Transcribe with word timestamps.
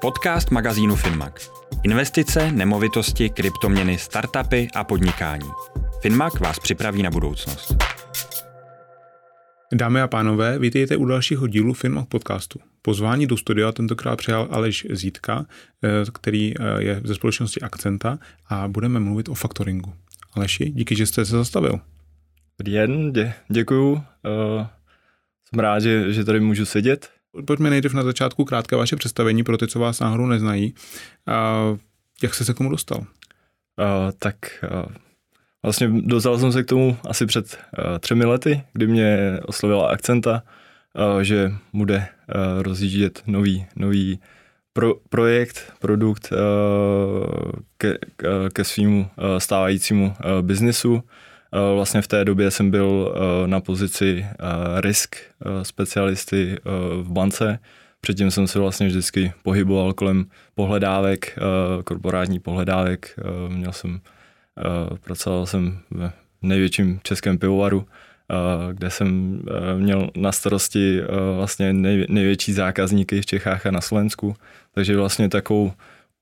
Podcast 0.00 0.50
magazínu 0.50 0.96
Finmag. 0.96 1.40
Investice, 1.82 2.52
nemovitosti, 2.52 3.30
kryptoměny, 3.30 3.98
startupy 3.98 4.68
a 4.74 4.84
podnikání. 4.84 5.48
Finmag 6.02 6.40
vás 6.40 6.58
připraví 6.58 7.02
na 7.02 7.10
budoucnost. 7.10 7.76
Dámy 9.74 10.00
a 10.00 10.08
pánové, 10.08 10.58
vítejte 10.58 10.96
u 10.96 11.04
dalšího 11.04 11.46
dílu 11.46 11.72
Finmag 11.72 12.08
podcastu. 12.08 12.60
Pozvání 12.82 13.26
do 13.26 13.36
studia 13.36 13.72
tentokrát 13.72 14.16
přijal 14.16 14.48
Aleš 14.50 14.86
Zítka, 14.90 15.46
eh, 15.84 15.88
který 16.12 16.54
eh, 16.58 16.62
je 16.78 17.00
ze 17.04 17.14
společnosti 17.14 17.60
Akcenta 17.60 18.18
a 18.48 18.68
budeme 18.68 19.00
mluvit 19.00 19.28
o 19.28 19.34
faktoringu. 19.34 19.94
Aleši, 20.32 20.70
díky, 20.70 20.96
že 20.96 21.06
jste 21.06 21.24
se 21.24 21.36
zastavil. 21.36 21.80
Dobrý 22.58 22.72
den, 22.72 23.12
dě, 23.12 23.34
děkuju. 23.48 23.92
Uh, 23.92 24.00
jsem 25.48 25.58
rád, 25.58 25.80
že, 25.80 26.12
že 26.12 26.24
tady 26.24 26.40
můžu 26.40 26.64
sedět. 26.64 27.15
Pojďme 27.44 27.70
nejdřív 27.70 27.94
na 27.94 28.02
začátku 28.02 28.44
krátké 28.44 28.76
vaše 28.76 28.96
představení 28.96 29.44
pro 29.44 29.58
ty, 29.58 29.68
co 29.68 29.78
vás 29.78 30.00
náhodou 30.00 30.26
neznají. 30.26 30.74
Uh, 31.28 31.78
jak 32.22 32.34
jste 32.34 32.44
se 32.44 32.54
k 32.54 32.56
tomu 32.56 32.70
dostal? 32.70 32.98
Uh, 32.98 33.04
tak 34.18 34.36
uh, 34.84 34.92
vlastně 35.62 35.88
dostal 35.92 36.38
jsem 36.38 36.52
se 36.52 36.62
k 36.62 36.66
tomu 36.66 36.96
asi 37.08 37.26
před 37.26 37.58
uh, 37.78 37.98
třemi 37.98 38.24
lety, 38.24 38.62
kdy 38.72 38.86
mě 38.86 39.40
oslovila 39.46 39.88
Akcenta, 39.88 40.42
uh, 41.14 41.20
že 41.20 41.52
bude 41.72 41.96
uh, 41.96 42.62
rozjíždět 42.62 43.22
nový, 43.26 43.66
nový 43.76 44.20
pro, 44.72 44.94
projekt, 45.08 45.72
produkt 45.78 46.32
uh, 46.32 47.52
ke, 47.78 47.98
ke 48.52 48.64
svýmu 48.64 49.00
uh, 49.00 49.38
stávajícímu 49.38 50.06
uh, 50.06 50.42
biznisu. 50.42 51.02
Eh, 51.56 51.74
vlastně 51.74 52.02
v 52.02 52.08
té 52.08 52.24
době 52.24 52.50
jsem 52.50 52.70
byl 52.70 53.14
eh, 53.14 53.46
na 53.46 53.60
pozici 53.60 54.26
eh, 54.28 54.34
risk 54.80 55.16
specialisty 55.62 56.56
v 57.02 57.12
bance. 57.12 57.58
Předtím 58.00 58.30
jsem 58.30 58.46
se 58.46 58.58
vlastně 58.58 58.86
vždycky 58.86 59.32
pohyboval 59.42 59.92
kolem 59.92 60.26
pohledávek, 60.54 61.38
korporátní 61.84 62.38
pohledávek. 62.38 63.16
Měl 63.48 63.72
jsem, 63.72 64.00
pracoval 65.00 65.46
jsem 65.46 65.78
ve 65.90 66.12
největším 66.42 67.00
českém 67.02 67.38
pivovaru, 67.38 67.86
kde 68.72 68.90
jsem 68.90 69.40
měl 69.76 70.10
na 70.16 70.32
starosti 70.32 71.00
vlastně 71.36 71.72
největší 72.08 72.52
zákazníky 72.52 73.20
v 73.20 73.26
Čechách 73.26 73.66
a 73.66 73.70
na 73.70 73.80
Slovensku. 73.80 74.36
Takže 74.74 74.96
vlastně 74.96 75.28
takovou 75.28 75.72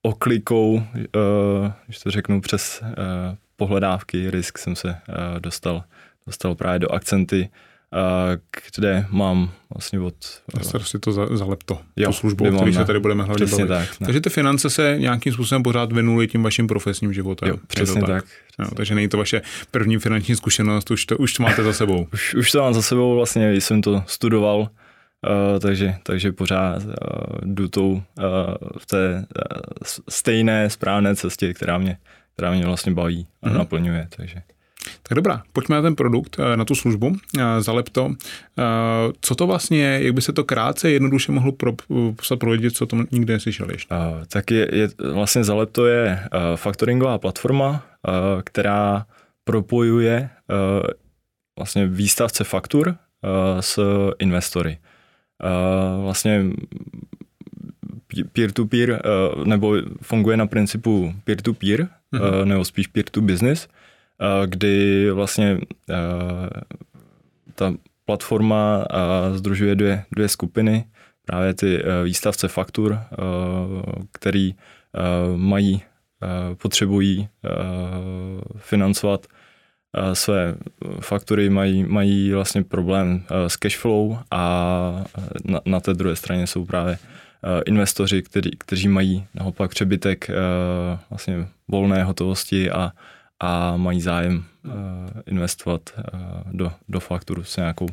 oklikou, 0.03 0.83
když 1.87 1.99
to 1.99 2.11
řeknu 2.11 2.41
přes 2.41 2.83
pohledávky, 3.57 4.31
risk 4.31 4.59
jsem 4.59 4.77
se 4.77 4.89
uh, 4.89 5.41
dostal, 5.41 5.85
dostal 6.27 6.55
právě 6.55 6.79
do 6.79 6.93
akcenty, 6.93 7.49
uh, 7.95 7.99
kde 8.77 9.07
mám 9.11 9.51
vlastně 9.75 10.01
od... 10.01 10.15
Na 10.55 10.63
starosti 10.63 10.99
to 10.99 11.13
za, 11.13 11.37
za 11.37 11.45
lepto, 11.45 11.79
jo, 11.97 12.07
tu 12.07 12.13
službu, 12.13 12.45
o 12.45 12.73
se 12.73 12.85
tady 12.85 13.01
budeme 13.01 13.25
hlavně 13.25 13.47
bavit. 13.47 13.69
Tak, 13.69 14.01
ne. 14.01 14.05
Takže 14.05 14.21
ty 14.21 14.31
finance 14.31 14.71
se 14.71 14.97
nějakým 14.99 15.33
způsobem 15.33 15.63
pořád 15.63 15.93
věnuly 15.93 16.29
tím 16.29 16.43
vaším 16.43 16.67
profesním 16.67 17.13
životem. 17.13 17.49
Jo, 17.49 17.57
přesně 17.67 18.01
tak. 18.01 18.11
tak. 18.11 18.25
No, 18.59 18.67
takže 18.77 18.95
není 18.95 19.09
to 19.09 19.19
vaše 19.19 19.43
první 19.71 19.99
finanční 19.99 20.37
zkušenost, 20.37 20.91
už 20.91 21.07
to, 21.07 21.17
už 21.17 21.33
to 21.33 21.43
máte 21.43 21.63
za 21.63 21.73
sebou. 21.73 22.07
už, 22.13 22.35
už 22.35 22.53
to 22.53 22.63
mám 22.63 22.75
za 22.75 22.83
sebou, 22.83 23.15
vlastně 23.15 23.55
jsem 23.55 23.83
to 23.83 24.03
studoval, 24.07 24.59
uh, 24.61 24.69
takže, 25.61 25.95
takže 26.03 26.33
pořád 26.33 26.85
uh, 26.85 26.93
jdu 27.43 27.69
tou 27.69 27.93
uh, 27.93 28.03
v 28.79 28.87
té 28.87 29.15
uh, 29.17 29.87
stejné 30.09 30.71
správné 30.71 31.17
cestě, 31.17 31.55
která 31.55 31.79
mě 31.79 31.99
která 32.35 32.53
mě 32.53 32.67
vlastně 32.67 32.93
baví 32.93 33.27
a 33.43 33.49
mm-hmm. 33.49 33.59
naplňuje. 33.59 34.09
Takže. 34.17 34.43
Tak 35.03 35.17
dobrá, 35.17 35.43
pojďme 35.53 35.77
na 35.77 35.83
ten 35.83 35.97
produkt, 35.97 36.37
eh, 36.39 36.57
na 36.57 36.65
tu 36.65 36.75
službu, 36.75 37.17
eh, 37.39 37.63
zalep 37.63 37.89
to. 37.89 38.13
Eh, 38.59 38.63
co 39.21 39.35
to 39.35 39.47
vlastně 39.47 39.79
je, 39.79 40.05
jak 40.05 40.15
by 40.15 40.23
se 40.23 40.33
to 40.33 40.45
krátce 40.45 40.91
jednoduše 40.91 41.33
mohlo 41.33 41.53
pro, 41.53 41.73
poslat 42.17 42.41
pro 42.41 42.51
lidi, 42.51 42.71
co 42.71 42.87
to 42.87 42.97
nikdy 43.11 43.33
neslyšeli 43.33 43.75
ještě? 43.75 43.95
Uh, 43.95 44.25
tak 44.29 44.51
je, 44.51 44.69
je, 44.73 44.89
vlastně 45.13 45.45
zalep 45.45 45.71
to 45.73 45.87
je 45.87 46.21
uh, 46.35 46.57
faktoringová 46.57 47.19
platforma, 47.19 47.71
uh, 47.71 48.43
která 48.45 49.07
propojuje 49.45 50.31
uh, 50.51 50.87
vlastně 51.59 51.87
výstavce 51.87 52.45
faktur 52.45 52.89
uh, 52.89 52.95
s 53.61 53.81
investory. 54.19 54.79
Uh, 55.45 56.05
vlastně 56.05 56.45
peer-to-peer, 58.33 58.91
uh, 58.91 59.45
nebo 59.45 59.77
funguje 60.03 60.37
na 60.37 60.47
principu 60.47 61.15
peer-to-peer, 61.25 61.89
mm-hmm. 62.13 62.45
nebo 62.45 62.65
spíš 62.65 62.87
peer-to-business, 62.87 63.69
uh, 63.69 64.47
kdy 64.47 65.11
vlastně 65.11 65.59
ta 67.55 67.75
platforma 68.05 68.85
združuje 69.35 69.75
dvě, 69.75 70.05
dvě 70.17 70.29
skupiny, 70.29 70.85
právě 71.27 71.55
ty 71.55 71.83
výstavce 72.05 72.49
faktur, 72.49 72.99
který 74.13 74.55
mají, 75.37 75.83
potřebují 76.55 77.29
financovat 78.57 79.27
své 80.13 80.55
faktury, 81.01 81.51
mají, 81.51 81.85
mají 81.85 82.33
vlastně 82.33 82.65
problém 82.65 83.25
s 83.49 83.57
cashflow 83.57 84.19
a 84.31 85.05
na, 85.45 85.61
na 85.67 85.81
té 85.81 85.95
druhé 85.95 86.17
straně 86.17 86.47
jsou 86.47 86.65
právě 86.65 86.99
Eh, 86.99 87.14
investoři, 87.67 88.23
kteří, 88.23 88.51
kteří 88.59 88.89
mají 88.89 89.27
naopak 89.35 89.71
přebytek 89.71 90.31
eh, 90.31 90.35
vlastně 91.11 91.49
volné 91.69 92.05
hotovosti 92.05 92.71
a, 92.71 92.93
a 93.41 93.77
mají 93.77 94.01
zájem 94.01 94.45
eh, 94.45 94.71
investovat 95.27 95.81
do, 96.53 96.73
do 96.89 97.01
fakturu 97.01 97.45
s, 97.45 97.57
nějakou, 97.57 97.89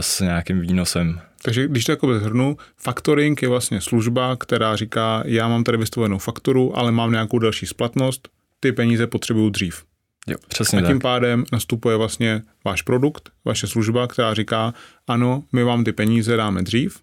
s 0.00 0.20
nějakým 0.20 0.60
výnosem. 0.60 1.20
Takže 1.42 1.68
když 1.68 1.84
to 1.84 1.92
jako 1.92 2.18
zhrnu, 2.18 2.56
faktoring 2.76 3.42
je 3.42 3.48
vlastně 3.48 3.80
služba, 3.80 4.36
která 4.36 4.76
říká, 4.76 5.22
já 5.26 5.48
mám 5.48 5.64
tady 5.64 5.78
vystavenou 5.78 6.18
fakturu, 6.18 6.78
ale 6.78 6.92
mám 6.92 7.12
nějakou 7.12 7.38
další 7.38 7.66
splatnost, 7.66 8.28
ty 8.60 8.72
peníze 8.72 9.06
potřebuju 9.06 9.50
dřív. 9.50 9.84
Jo, 10.26 10.36
přesně 10.48 10.78
a 10.78 10.86
tím 10.86 10.98
tak. 10.98 11.02
pádem 11.02 11.44
nastupuje 11.52 11.96
vlastně 11.96 12.42
váš 12.64 12.82
produkt, 12.82 13.30
vaše 13.44 13.66
služba, 13.66 14.06
která 14.06 14.34
říká, 14.34 14.74
ano, 15.06 15.44
my 15.52 15.64
vám 15.64 15.84
ty 15.84 15.92
peníze 15.92 16.36
dáme 16.36 16.62
dřív, 16.62 17.00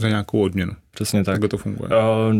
za 0.00 0.08
nějakou 0.08 0.40
odměnu. 0.40 0.72
Přesně 0.90 1.24
tak. 1.24 1.42
Jak 1.42 1.50
to 1.50 1.58
funguje? 1.58 1.88
Uh, 1.88 2.34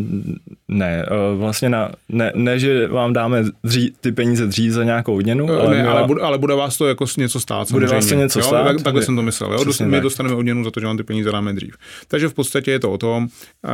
ne, 0.67 1.05
uh, 1.05 1.39
vlastně 1.39 1.69
na, 1.69 1.91
ne, 2.09 2.31
ne, 2.35 2.59
že 2.59 2.87
vám 2.87 3.13
dáme 3.13 3.43
dří, 3.63 3.93
ty 4.01 4.11
peníze 4.11 4.47
dřív 4.47 4.71
za 4.71 4.83
nějakou 4.83 5.15
odměnu, 5.15 5.45
uh, 5.45 5.51
ale, 5.51 5.77
ne, 5.77 5.87
ale, 5.87 6.07
bude, 6.07 6.21
ale 6.21 6.37
bude 6.37 6.55
vás 6.55 6.77
to 6.77 6.87
jako 6.87 7.05
něco 7.17 7.39
stát. 7.39 7.71
Bude 7.71 7.87
vás 7.87 8.05
to 8.05 8.15
něco 8.15 8.39
jo? 8.39 8.45
stát. 8.45 8.63
Tak, 8.63 8.81
takhle 8.81 9.01
jsem 9.01 9.15
to 9.15 9.21
myslel. 9.21 9.53
Jo? 9.53 9.63
Dost, 9.63 9.79
my 9.79 10.01
dostaneme 10.01 10.35
odměnu 10.35 10.63
za 10.63 10.71
to, 10.71 10.79
že 10.79 10.85
vám 10.85 10.97
ty 10.97 11.03
peníze 11.03 11.31
dáme 11.31 11.53
dřív. 11.53 11.75
Takže 12.07 12.27
v 12.27 12.33
podstatě 12.33 12.71
je 12.71 12.79
to 12.79 12.91
o 12.91 12.97
tom, 12.97 13.27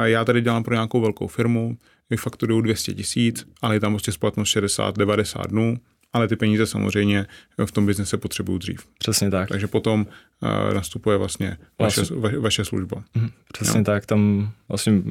já 0.03 0.25
tady 0.25 0.41
dělám 0.41 0.64
pro 0.64 0.74
nějakou 0.74 1.02
velkou 1.02 1.28
firmu, 1.28 1.78
mi 2.09 2.18
fakturuju 2.18 2.62
200 2.62 2.94
tisíc, 2.94 3.46
ale 3.62 3.75
je 3.75 3.80
tam 3.80 3.94
prostě 3.94 4.12
splatnost 4.12 4.56
60-90 4.56 5.47
dnů, 5.47 5.78
ale 6.13 6.27
ty 6.27 6.35
peníze 6.35 6.67
samozřejmě 6.67 7.25
v 7.66 7.72
tom 7.72 7.85
biznese 7.85 8.17
potřebují 8.17 8.59
dřív. 8.59 8.88
Přesně 8.99 9.31
tak. 9.31 9.49
Takže 9.49 9.67
potom 9.67 10.05
uh, 10.41 10.73
nastupuje 10.73 11.17
vlastně, 11.17 11.57
vlastně. 11.79 12.03
Vaše, 12.03 12.35
va, 12.35 12.41
vaše 12.41 12.66
služba. 12.66 13.03
Mm, 13.16 13.29
přesně 13.53 13.79
jo. 13.79 13.83
tak, 13.83 14.05
tam 14.05 14.51
vlastně 14.69 15.01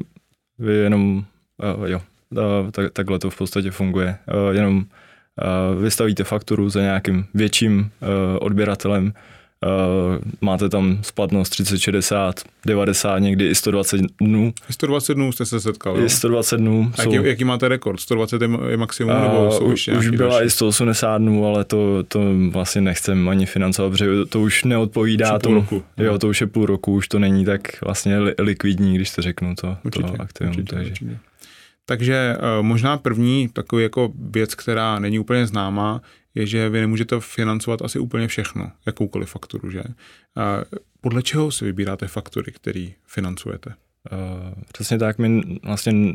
vy 0.59 0.73
jenom, 0.73 1.25
uh, 1.77 1.85
jo, 1.85 2.01
uh, 2.29 2.71
tak, 2.71 2.91
takhle 2.93 3.19
to 3.19 3.29
v 3.29 3.37
podstatě 3.37 3.71
funguje. 3.71 4.17
Uh, 4.33 4.55
jenom 4.55 4.77
uh, 4.77 5.81
vystavíte 5.83 6.23
fakturu 6.23 6.69
za 6.69 6.81
nějakým 6.81 7.25
větším 7.33 7.79
uh, 7.79 8.07
odběratelem, 8.39 9.13
máte 10.41 10.69
tam 10.69 10.99
splatnost 11.01 11.51
30, 11.51 11.79
60, 11.79 12.41
90, 12.65 13.19
někdy 13.19 13.47
i 13.47 13.55
120 13.55 14.01
dnů. 14.21 14.53
120 14.69 15.13
dnů 15.13 15.31
jste 15.31 15.45
se 15.45 15.59
setkal, 15.59 15.99
I 15.99 16.09
120 16.09 16.57
dnů. 16.57 16.91
A 16.97 17.01
jaký, 17.01 17.27
jaký 17.27 17.43
máte 17.43 17.67
rekord? 17.67 17.99
120 17.99 18.41
je 18.69 18.77
maximum, 18.77 19.15
uh, 19.15 19.21
nebo 19.21 19.51
jsou 19.51 19.71
ještě 19.71 19.91
Už 19.93 20.09
byla 20.09 20.29
další? 20.29 20.45
i 20.45 20.49
180 20.49 21.17
dnů, 21.17 21.45
ale 21.45 21.63
to, 21.63 22.03
to 22.03 22.19
vlastně 22.49 22.81
nechcem 22.81 23.29
ani 23.29 23.45
financovat, 23.45 23.89
protože 23.89 24.25
to 24.29 24.41
už 24.41 24.63
neodpovídá 24.63 25.39
tomu. 25.39 25.55
Roku. 25.55 25.83
Jo, 25.97 26.19
to 26.19 26.29
už 26.29 26.41
je 26.41 26.47
půl 26.47 26.65
roku, 26.65 26.93
už 26.93 27.07
to 27.07 27.19
není 27.19 27.45
tak 27.45 27.81
vlastně 27.81 28.19
likvidní, 28.39 28.95
když 28.95 29.11
to 29.11 29.21
řeknu 29.21 29.55
to, 29.55 29.77
určitě, 29.83 30.07
to 30.07 30.21
aktivum. 30.21 30.51
Určitě, 30.51 30.75
takže. 30.75 30.91
Určitě. 30.91 31.17
Takže 31.85 32.37
uh, 32.37 32.65
možná 32.65 32.97
první 32.97 33.49
takový 33.49 33.83
jako 33.83 34.11
věc, 34.15 34.55
která 34.55 34.99
není 34.99 35.19
úplně 35.19 35.47
známá, 35.47 36.01
je, 36.35 36.45
že 36.45 36.69
vy 36.69 36.81
nemůžete 36.81 37.19
financovat 37.19 37.81
asi 37.81 37.99
úplně 37.99 38.27
všechno, 38.27 38.71
jakoukoliv 38.85 39.29
fakturu, 39.29 39.71
že? 39.71 39.83
A 40.35 40.57
podle 41.01 41.23
čeho 41.23 41.51
si 41.51 41.65
vybíráte 41.65 42.07
faktury, 42.07 42.51
které 42.51 42.87
financujete? 43.07 43.69
Uh, 44.11 44.53
přesně 44.73 44.97
tak, 44.97 45.17
my 45.17 45.41
vlastně 45.63 46.13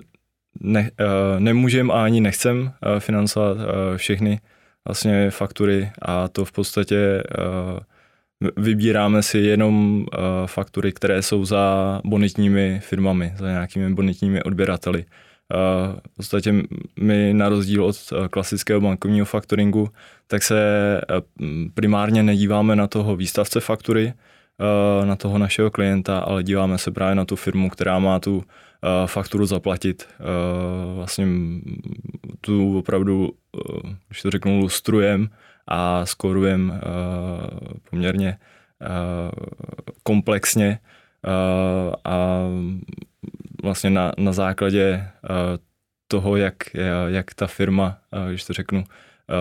ne, 0.60 0.90
uh, 1.00 1.40
nemůžeme 1.40 1.92
a 1.94 2.04
ani 2.04 2.20
nechcem 2.20 2.60
uh, 2.60 2.98
financovat 2.98 3.56
uh, 3.56 3.62
všechny 3.96 4.40
vlastně 4.88 5.30
faktury 5.30 5.90
a 6.02 6.28
to 6.28 6.44
v 6.44 6.52
podstatě 6.52 7.22
uh, 7.38 7.78
vybíráme 8.64 9.22
si 9.22 9.38
jenom 9.38 9.98
uh, 10.00 10.06
faktury, 10.46 10.92
které 10.92 11.22
jsou 11.22 11.44
za 11.44 12.00
bonitními 12.04 12.80
firmami, 12.84 13.32
za 13.36 13.50
nějakými 13.50 13.94
bonitními 13.94 14.42
odběrateli. 14.42 15.04
V 16.06 16.16
podstatě 16.16 16.54
my 17.00 17.34
na 17.34 17.48
rozdíl 17.48 17.84
od 17.84 17.96
eh, 18.12 18.28
klasického 18.28 18.80
bankovního 18.80 19.26
faktoringu, 19.26 19.88
tak 20.26 20.42
se 20.42 20.60
eh, 21.00 21.22
primárně 21.74 22.22
nedíváme 22.22 22.76
na 22.76 22.86
toho 22.86 23.16
výstavce 23.16 23.60
faktury, 23.60 24.12
na 25.04 25.16
toho 25.16 25.38
našeho 25.38 25.70
klienta, 25.70 26.18
ale 26.18 26.42
díváme 26.42 26.78
se 26.78 26.90
právě 26.90 27.14
na 27.14 27.24
tu 27.24 27.36
firmu, 27.36 27.70
která 27.70 27.98
má 27.98 28.20
tu 28.20 28.44
fakturu 29.06 29.46
zaplatit. 29.46 30.08
Vlastně 30.94 31.26
tu 32.40 32.78
opravdu, 32.78 33.32
když 34.08 34.22
to 34.22 34.30
řeknu, 34.30 34.58
lustrujem 34.60 35.28
a 35.68 36.06
skorujem 36.06 36.80
poměrně 37.90 38.38
komplexně 40.02 40.78
a 42.04 42.42
vlastně 43.62 43.90
na, 43.90 44.12
na 44.18 44.32
základě 44.32 45.08
toho, 46.08 46.36
jak, 46.36 46.54
jak 47.06 47.34
ta 47.34 47.46
firma, 47.46 47.98
když 48.28 48.44
to 48.44 48.52
řeknu, 48.52 48.84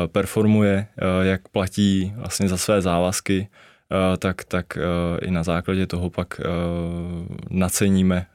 performuje, 0.07 0.87
jak 1.21 1.47
platí 1.47 2.13
vlastně 2.15 2.47
za 2.47 2.57
své 2.57 2.81
závazky, 2.81 3.47
tak, 4.17 4.43
tak 4.43 4.77
i 5.21 5.31
na 5.31 5.43
základě 5.43 5.87
toho 5.87 6.09
pak 6.09 6.41
naceníme 7.49 8.25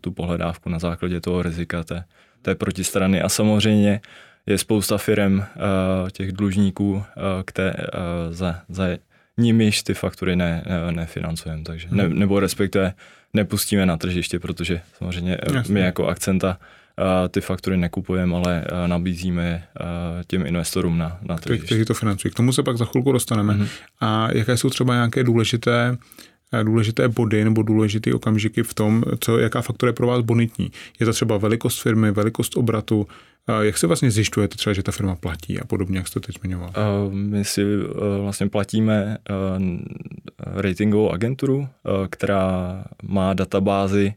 tu 0.00 0.12
pohledávku 0.12 0.68
na 0.68 0.78
základě 0.78 1.20
toho 1.20 1.42
rizika 1.42 1.84
té, 1.84 2.04
té 2.42 2.54
protistrany. 2.54 3.22
A 3.22 3.28
samozřejmě 3.28 4.00
je 4.46 4.58
spousta 4.58 4.98
firm 4.98 5.42
těch 6.12 6.32
dlužníků, 6.32 7.04
které 7.44 7.74
za, 8.30 8.60
za 8.68 8.88
nimiž 9.38 9.82
ty 9.82 9.94
faktury 9.94 10.36
ne, 10.36 10.64
nefinancujeme, 10.90 11.62
takže 11.62 11.88
ne, 11.90 12.02
hmm. 12.02 12.18
nebo 12.18 12.40
respektive 12.40 12.92
nepustíme 13.34 13.86
na 13.86 13.96
tržiště, 13.96 14.38
protože 14.38 14.80
samozřejmě 14.98 15.38
Jasně. 15.52 15.74
my 15.74 15.80
jako 15.80 16.06
akcenta 16.06 16.58
ty 17.30 17.40
faktury 17.40 17.76
nekupujeme, 17.76 18.36
ale 18.36 18.64
nabízíme 18.86 19.44
je 19.44 19.62
těm 20.26 20.46
investorům 20.46 20.98
na, 20.98 21.18
na 21.22 21.36
tržiště. 21.36 21.66
Kteří 21.66 21.84
to 21.84 21.94
financují. 21.94 22.32
K 22.32 22.36
tomu 22.36 22.52
se 22.52 22.62
pak 22.62 22.76
za 22.76 22.84
chvilku 22.84 23.12
dostaneme. 23.12 23.54
Mm-hmm. 23.54 23.68
A 24.00 24.28
jaké 24.32 24.56
jsou 24.56 24.70
třeba 24.70 24.94
nějaké 24.94 25.24
důležité 25.24 25.98
důležité 26.62 27.08
body 27.08 27.44
nebo 27.44 27.62
důležité 27.62 28.14
okamžiky 28.14 28.62
v 28.62 28.74
tom, 28.74 29.04
co, 29.20 29.38
jaká 29.38 29.62
faktura 29.62 29.88
je 29.90 29.92
pro 29.92 30.06
vás 30.06 30.20
bonitní. 30.20 30.72
Je 31.00 31.06
to 31.06 31.12
třeba 31.12 31.36
velikost 31.36 31.82
firmy, 31.82 32.10
velikost 32.10 32.56
obratu, 32.56 33.06
jak 33.62 33.78
se 33.78 33.86
vlastně 33.86 34.10
zjišťujete 34.10 34.56
třeba, 34.56 34.74
že 34.74 34.82
ta 34.82 34.92
firma 34.92 35.16
platí 35.16 35.60
a 35.60 35.64
podobně, 35.64 35.98
jak 35.98 36.08
jste 36.08 36.20
teď 36.20 36.38
zmiňoval? 36.40 36.72
My 37.10 37.44
si 37.44 37.64
vlastně 38.20 38.48
platíme 38.48 39.18
ratingovou 40.38 41.10
agenturu, 41.10 41.68
která 42.10 42.84
má 43.02 43.34
databázy 43.34 44.14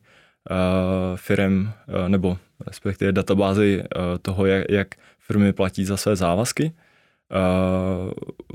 firm 1.16 1.70
nebo 2.08 2.38
respektive 2.68 3.12
databázy 3.12 3.84
toho, 4.22 4.46
jak 4.46 4.88
firmy 5.20 5.54
platí 5.54 5.86
za 5.86 5.98
své 5.98 6.16
závazky. 6.16 6.72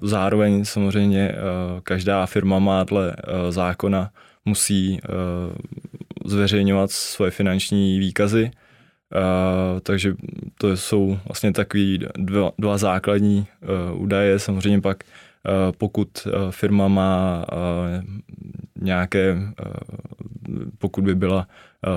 Zároveň 0.03 0.65
samozřejmě 0.65 1.35
každá 1.83 2.27
firma 2.27 2.59
má 2.59 2.85
dle 2.85 3.17
zákona 3.51 4.11
musí 4.45 5.01
zveřejňovat 6.25 6.91
svoje 6.91 7.31
finanční 7.31 7.99
výkazy, 7.99 8.51
takže 9.83 10.15
to 10.59 10.77
jsou 10.77 11.19
vlastně 11.27 11.53
takový 11.53 12.07
dva, 12.19 12.53
dva 12.59 12.79
základní 12.79 13.47
údaje. 13.95 14.39
Samozřejmě 14.39 14.81
pak 14.81 15.05
pokud 15.79 16.09
firma 16.51 16.89
má 16.89 17.45
nějaké, 18.81 19.39
pokud 20.79 21.05
by 21.05 21.15
byla 21.15 21.49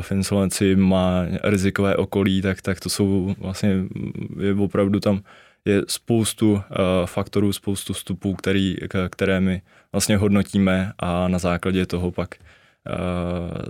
v 0.02 0.12
insolvenci, 0.12 0.76
má 0.76 1.26
rizikové 1.44 1.96
okolí, 1.96 2.42
tak, 2.42 2.62
tak 2.62 2.80
to 2.80 2.90
jsou 2.90 3.36
vlastně, 3.40 3.76
je 4.40 4.54
opravdu 4.54 5.00
tam 5.00 5.22
je 5.66 5.82
spoustu 5.88 6.52
uh, 6.54 6.62
faktorů, 7.06 7.54
spoustu 7.54 7.94
vstupů, 7.94 8.34
který, 8.34 8.76
které 9.10 9.40
my 9.40 9.62
vlastně 9.92 10.18
hodnotíme 10.18 10.94
a 11.00 11.28
na 11.28 11.40
základě 11.40 11.86
toho 11.86 12.12
pak 12.12 12.36
uh, 12.40 12.46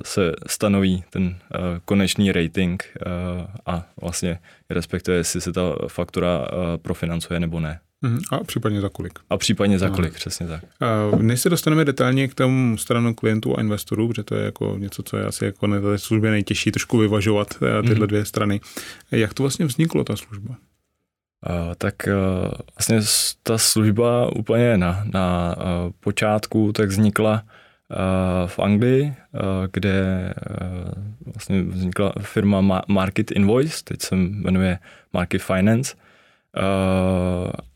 se 0.06 0.32
stanoví 0.48 1.04
ten 1.10 1.24
uh, 1.24 1.36
konečný 1.86 2.32
rating 2.32 2.84
uh, 2.96 3.46
a 3.66 3.88
vlastně 4.02 4.40
respektive, 4.70 5.18
jestli 5.18 5.42
se 5.42 5.54
ta 5.54 5.62
faktura 5.88 6.40
uh, 6.40 6.48
profinancuje 6.78 7.40
nebo 7.40 7.60
ne. 7.60 7.80
Mhm. 8.02 8.20
A 8.32 8.44
případně 8.44 8.82
za 8.82 8.90
kolik. 8.90 9.20
A 9.30 9.38
případně 9.38 9.80
za 9.80 9.90
kolik, 9.90 10.14
no. 10.14 10.16
přesně 10.16 10.48
tak. 10.48 10.64
Uh, 11.14 11.22
než 11.22 11.42
se 11.42 11.50
dostaneme 11.50 11.86
detailně 11.86 12.28
k 12.28 12.34
tomu 12.34 12.78
stranu 12.78 13.14
klientů 13.14 13.58
a 13.58 13.62
investorů, 13.62 14.08
protože 14.08 14.24
to 14.24 14.36
je 14.36 14.46
jako 14.46 14.76
něco, 14.80 15.04
co 15.04 15.18
je 15.18 15.26
asi 15.26 15.46
jako 15.46 15.68
na 15.68 15.82
té 15.82 15.98
službě 15.98 16.32
nejtěžší 16.32 16.72
trošku 16.72 16.98
vyvažovat 16.98 17.60
tyhle 17.60 18.00
mm. 18.00 18.08
dvě 18.08 18.26
strany. 18.26 18.62
Jak 19.12 19.34
to 19.34 19.44
vlastně 19.44 19.66
vzniklo, 19.66 20.04
ta 20.04 20.16
služba? 20.16 20.56
tak 21.78 21.94
vlastně 22.78 23.02
ta 23.44 23.58
služba 23.58 24.36
úplně 24.36 24.78
na, 24.78 25.04
na 25.14 25.56
počátku 26.00 26.72
tak 26.72 26.90
vznikla 26.90 27.44
v 28.46 28.60
Anglii, 28.60 29.14
kde 29.72 30.34
vlastně 31.26 31.64
vznikla 31.64 32.14
firma 32.20 32.82
Market 32.88 33.32
Invoice, 33.32 33.84
teď 33.84 34.02
se 34.02 34.16
jmenuje 34.16 34.80
Market 35.14 35.42
Finance. 35.42 35.96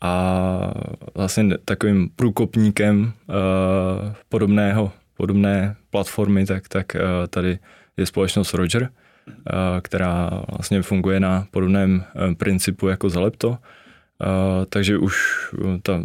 A 0.00 0.72
vlastně 1.14 1.58
takovým 1.64 2.10
průkopníkem 2.16 3.12
podobného, 4.28 4.92
podobné 5.16 5.76
platformy, 5.90 6.46
tak, 6.46 6.68
tak 6.68 6.96
tady 7.30 7.58
je 7.96 8.06
společnost 8.06 8.54
Roger, 8.54 8.90
Eh, 9.46 9.80
která 9.80 10.30
vlastně 10.50 10.82
funguje 10.82 11.20
na 11.20 11.46
podobném 11.50 12.04
eh, 12.04 12.34
principu 12.34 12.88
jako 12.88 13.10
Zalepto. 13.10 13.58
Uh, 14.20 14.64
takže 14.68 14.98
už 14.98 15.14
ta, 15.82 16.02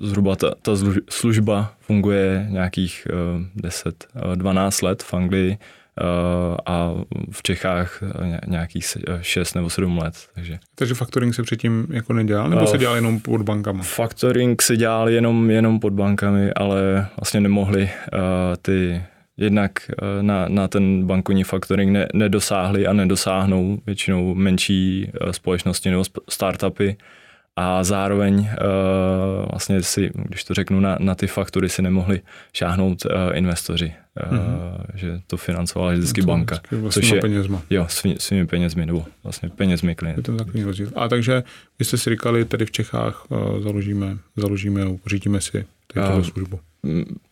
zhruba 0.00 0.36
ta, 0.36 0.54
ta 0.62 0.72
služba 1.10 1.74
funguje 1.80 2.46
nějakých 2.50 3.08
uh, 3.56 4.30
10-12 4.34 4.84
let 4.84 5.02
v 5.02 5.14
Anglii 5.14 5.50
uh, 5.50 6.56
a 6.66 6.92
v 7.30 7.42
Čechách 7.42 8.02
nějakých 8.46 8.86
6 9.20 9.54
nebo 9.54 9.70
7 9.70 9.98
let. 9.98 10.14
Takže, 10.34 10.58
takže 10.74 10.94
faktoring 10.94 11.34
se 11.34 11.42
předtím 11.42 11.86
jako 11.90 12.12
nedělal, 12.12 12.50
nebo 12.50 12.66
se 12.66 12.78
dělal 12.78 12.96
jenom 12.96 13.20
pod 13.20 13.42
bankami? 13.42 13.82
Faktoring 13.82 14.62
se 14.62 14.76
dělal 14.76 15.08
jenom, 15.08 15.50
jenom 15.50 15.80
pod 15.80 15.92
bankami, 15.92 16.52
ale 16.52 17.06
vlastně 17.20 17.40
nemohli 17.40 17.82
uh, 17.82 18.18
ty 18.62 19.02
jednak 19.36 19.90
eh, 19.90 20.22
na, 20.22 20.48
na 20.48 20.68
ten 20.68 21.06
bankovní 21.06 21.44
faktoring 21.44 21.92
ne, 21.92 22.08
nedosáhli 22.14 22.86
a 22.86 22.92
nedosáhnou 22.92 23.78
většinou 23.86 24.34
menší 24.34 25.10
eh, 25.14 25.32
společnosti 25.32 25.90
nebo 25.90 26.02
startupy 26.28 26.96
a 27.58 27.84
zároveň 27.84 28.38
uh, 28.38 28.46
vlastně 29.50 29.82
si, 29.82 30.10
když 30.14 30.44
to 30.44 30.54
řeknu, 30.54 30.80
na, 30.80 30.96
na 31.00 31.14
ty 31.14 31.26
faktury 31.26 31.68
si 31.68 31.82
nemohli 31.82 32.20
šáhnout 32.52 33.06
investoři, 33.34 33.92
mm-hmm. 34.16 34.40
že 34.94 35.20
to 35.26 35.36
financovala 35.36 35.92
vždycky 35.92 36.20
to 36.20 36.26
banka. 36.26 36.60
Vlastně 36.70 37.02
což 37.02 37.10
je, 37.10 37.20
penězma. 37.20 37.62
Jo, 37.70 37.86
svý, 37.88 38.16
svými 38.18 38.46
penězmi, 38.46 38.86
nebo 38.86 39.04
vlastně 39.22 39.48
penězmi 39.48 39.94
klientů. 39.94 40.32
Je 40.32 40.38
to 40.38 40.44
takový 40.44 40.62
rozdíl. 40.62 40.90
A 40.96 41.08
takže 41.08 41.42
vy 41.78 41.84
jste 41.84 41.96
si 41.96 42.10
říkali, 42.10 42.44
tady 42.44 42.66
v 42.66 42.70
Čechách 42.70 43.26
založíme, 43.62 44.18
založíme, 44.36 44.82
pořídíme 45.02 45.40
si 45.40 45.64
uh, 45.96 46.22
službu. 46.22 46.60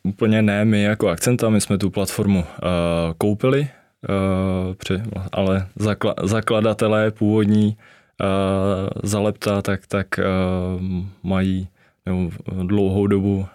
Úplně 0.03 0.43
ne, 0.43 0.65
my 0.65 0.83
jako 0.83 1.09
Akcenta, 1.09 1.51
my 1.51 1.61
jsme 1.61 1.79
tu 1.79 1.91
platformu 1.91 2.39
uh, 2.39 2.45
koupili, 3.19 3.61
uh, 3.61 4.75
při, 4.75 5.03
ale 5.33 5.67
zakla, 5.77 6.15
zakladatelé 6.23 7.11
původní 7.11 7.77
uh, 8.21 8.89
Zalepta, 9.03 9.63
tak, 9.63 9.87
tak 9.87 10.07
uh, 10.19 10.83
mají 11.23 11.69
nebo 12.07 12.31
dlouhou 12.63 13.07
dobu 13.07 13.37
uh, 13.39 13.47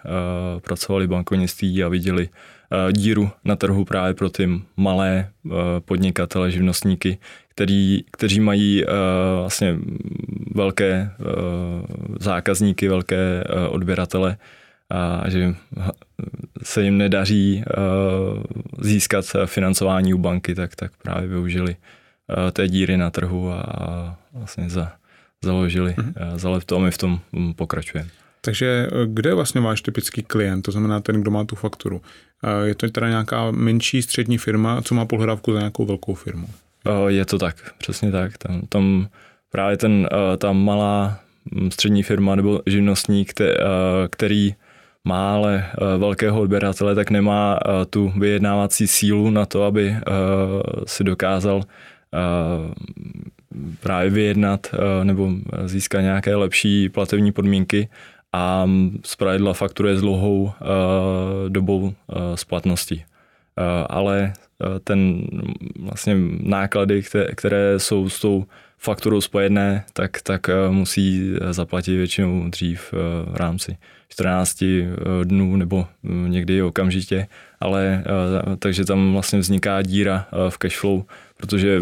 pracovali 0.60 1.06
bankovnictví 1.06 1.84
a 1.84 1.88
viděli 1.88 2.28
uh, 2.28 2.92
díru 2.92 3.30
na 3.44 3.56
trhu 3.56 3.84
právě 3.84 4.14
pro 4.14 4.30
ty 4.30 4.48
malé 4.76 5.30
uh, 5.44 5.52
podnikatele, 5.84 6.50
živnostníky, 6.50 7.18
který, 7.48 8.04
kteří 8.12 8.40
mají 8.40 8.84
uh, 8.84 8.90
vlastně 9.40 9.76
velké 10.54 11.10
uh, 11.20 11.26
zákazníky, 12.20 12.88
velké 12.88 13.44
uh, 13.44 13.74
odběratele, 13.74 14.36
a 14.90 15.30
že 15.30 15.54
se 16.62 16.82
jim 16.82 16.98
nedaří 16.98 17.64
uh, 17.64 18.42
získat 18.80 19.24
financování 19.46 20.14
u 20.14 20.18
banky, 20.18 20.54
tak, 20.54 20.76
tak 20.76 20.92
právě 21.02 21.28
využili 21.28 21.76
uh, 21.76 22.50
té 22.50 22.68
díry 22.68 22.96
na 22.96 23.10
trhu 23.10 23.50
a 23.50 24.18
vlastně 24.32 24.70
za, 24.70 24.92
založili 25.44 25.90
mm-hmm. 25.90 26.36
za 26.36 26.50
lepto 26.50 26.76
a 26.76 26.78
my 26.78 26.90
v 26.90 26.98
tom 26.98 27.20
mm, 27.32 27.54
pokračujeme. 27.54 28.10
Takže 28.40 28.88
kde 29.06 29.30
je 29.30 29.34
vlastně 29.34 29.60
váš 29.60 29.82
typický 29.82 30.22
klient, 30.22 30.62
to 30.62 30.72
znamená 30.72 31.00
ten, 31.00 31.20
kdo 31.20 31.30
má 31.30 31.44
tu 31.44 31.56
fakturu? 31.56 32.02
Je 32.64 32.74
to 32.74 32.88
teda 32.88 33.08
nějaká 33.08 33.50
menší 33.50 34.02
střední 34.02 34.38
firma, 34.38 34.82
co 34.82 34.94
má 34.94 35.04
pohledávku 35.04 35.52
za 35.52 35.58
nějakou 35.58 35.84
velkou 35.84 36.14
firmu? 36.14 36.48
Je 37.08 37.24
to 37.24 37.38
tak, 37.38 37.74
přesně 37.78 38.12
tak. 38.12 38.38
Tam, 38.38 38.62
tam 38.68 39.08
právě 39.50 39.76
ten, 39.76 40.08
ta 40.38 40.52
malá 40.52 41.20
mm, 41.52 41.70
střední 41.70 42.02
firma 42.02 42.34
nebo 42.34 42.62
živnostník, 42.66 43.32
který 44.10 44.54
má 45.04 45.34
ale 45.34 45.64
eh, 45.64 45.98
velkého 45.98 46.40
odběratele, 46.40 46.94
tak 46.94 47.10
nemá 47.10 47.58
eh, 47.58 47.84
tu 47.86 48.12
vyjednávací 48.16 48.86
sílu 48.86 49.30
na 49.30 49.46
to, 49.46 49.64
aby 49.64 49.88
eh, 49.88 50.02
si 50.86 51.04
dokázal 51.04 51.62
právě 53.80 54.10
vyjednat 54.10 54.66
nebo 55.02 55.30
získat 55.64 56.00
nějaké 56.00 56.36
lepší 56.36 56.88
platební 56.88 57.32
podmínky 57.32 57.88
a 58.32 58.66
zpravidla 59.04 59.52
fakturuje 59.52 59.96
s 59.96 60.00
dlouhou 60.00 60.42
uh, 60.42 60.50
dobou 61.48 61.94
splatnosti. 62.34 63.04
Ale 63.86 64.32
ten 64.84 65.22
vlastně 65.80 66.16
náklady, 66.42 67.02
které 67.34 67.78
jsou 67.78 68.08
s 68.08 68.20
tou 68.20 68.44
fakturou 68.82 69.20
spojené, 69.20 69.84
tak, 69.92 70.22
tak 70.22 70.50
musí 70.70 71.34
zaplatit 71.50 71.96
většinou 71.96 72.48
dřív 72.50 72.94
v 73.26 73.36
rámci 73.36 73.76
14 74.08 74.64
dnů 75.24 75.56
nebo 75.56 75.86
někdy 76.28 76.62
okamžitě, 76.62 77.26
ale 77.60 78.04
takže 78.58 78.84
tam 78.84 79.12
vlastně 79.12 79.38
vzniká 79.38 79.82
díra 79.82 80.26
v 80.48 80.58
cashflow, 80.58 81.02
protože 81.36 81.80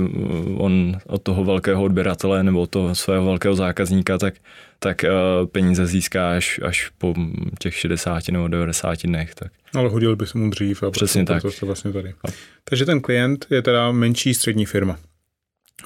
on 0.57 0.99
od 1.07 1.23
toho 1.23 1.45
velkého 1.45 1.83
odběratele 1.83 2.43
nebo 2.43 2.61
od 2.61 2.71
toho 2.71 2.95
svého 2.95 3.25
velkého 3.25 3.55
zákazníka, 3.55 4.19
tak 4.19 4.35
tak 4.81 5.05
peníze 5.52 5.87
získá 5.87 6.31
až, 6.31 6.61
až 6.64 6.90
po 6.99 7.14
těch 7.59 7.75
60 7.75 8.28
nebo 8.28 8.49
90 8.49 8.99
dnech. 9.07 9.35
Tak. 9.35 9.52
Ale 9.75 9.88
hodil 9.88 10.17
by 10.17 10.26
se 10.26 10.38
mu 10.38 10.50
dřív 10.50 10.83
a 10.83 10.90
Přesně 10.90 11.25
tak. 11.25 11.43
to 11.61 11.67
vlastně 11.67 11.93
tady. 11.93 12.09
A. 12.09 12.28
Takže 12.64 12.85
ten 12.87 13.00
klient 13.00 13.47
je 13.50 13.62
teda 13.62 13.93
menší 13.93 14.35
střední 14.35 14.67
firma. 14.67 14.99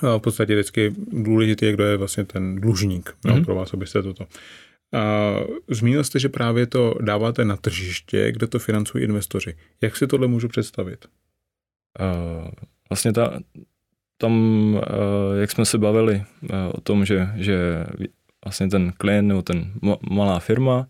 A 0.01 0.17
v 0.17 0.21
podstatě 0.21 0.55
vždycky 0.55 0.95
důležitý 1.13 1.73
kdo 1.73 1.85
je 1.85 1.97
vlastně 1.97 2.25
ten 2.25 2.61
dlužník 2.61 3.11
mm-hmm. 3.11 3.39
no, 3.39 3.45
pro 3.45 3.55
vás, 3.55 3.75
abyste 3.75 4.03
toto. 4.03 4.27
A 4.93 5.35
zmínil 5.69 6.05
jste, 6.05 6.19
že 6.19 6.29
právě 6.29 6.67
to 6.67 6.95
dáváte 7.01 7.45
na 7.45 7.57
tržiště, 7.57 8.33
kde 8.33 8.47
to 8.47 8.59
financují 8.59 9.05
investoři. 9.05 9.55
Jak 9.81 9.97
si 9.97 10.07
tohle 10.07 10.29
můžu 10.29 10.49
představit? 10.49 11.07
Uh, 12.01 12.49
vlastně 12.91 13.13
ta, 13.13 13.41
tam, 14.17 14.35
uh, 14.75 14.81
jak 15.41 15.51
jsme 15.51 15.65
se 15.65 15.79
bavili 15.79 16.15
uh, 16.43 16.49
o 16.75 16.81
tom, 16.81 17.05
že, 17.05 17.29
že 17.37 17.87
vlastně 18.45 18.69
ten 18.69 18.93
klient 18.97 19.29
nebo 19.29 19.43
ten 19.43 19.73
malá 20.11 20.39
firma 20.39 20.89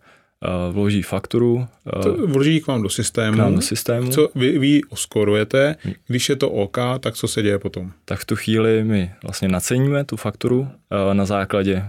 vloží 0.72 1.02
fakturu. 1.02 1.54
Uh, 1.96 2.02
to 2.02 2.26
vloží 2.26 2.60
k 2.60 2.66
vám 2.66 2.82
do 2.82 2.88
systému. 2.88 3.36
K 3.36 3.40
vám 3.40 3.54
do 3.54 3.60
systému. 3.60 4.10
Co 4.10 4.28
vy, 4.34 4.58
vy 4.58 4.80
oskorujete, 4.88 5.76
hm. 5.84 5.92
když 6.06 6.28
je 6.28 6.36
to 6.36 6.50
OK, 6.50 6.78
tak 7.00 7.14
co 7.14 7.28
se 7.28 7.42
děje 7.42 7.58
potom? 7.58 7.92
Tak 8.04 8.20
v 8.20 8.24
tu 8.24 8.36
chvíli 8.36 8.84
my 8.84 9.10
vlastně 9.22 9.48
naceníme 9.48 10.04
tu 10.04 10.16
fakturu 10.16 10.60
uh, 10.60 10.68
na 11.12 11.24
základě 11.24 11.84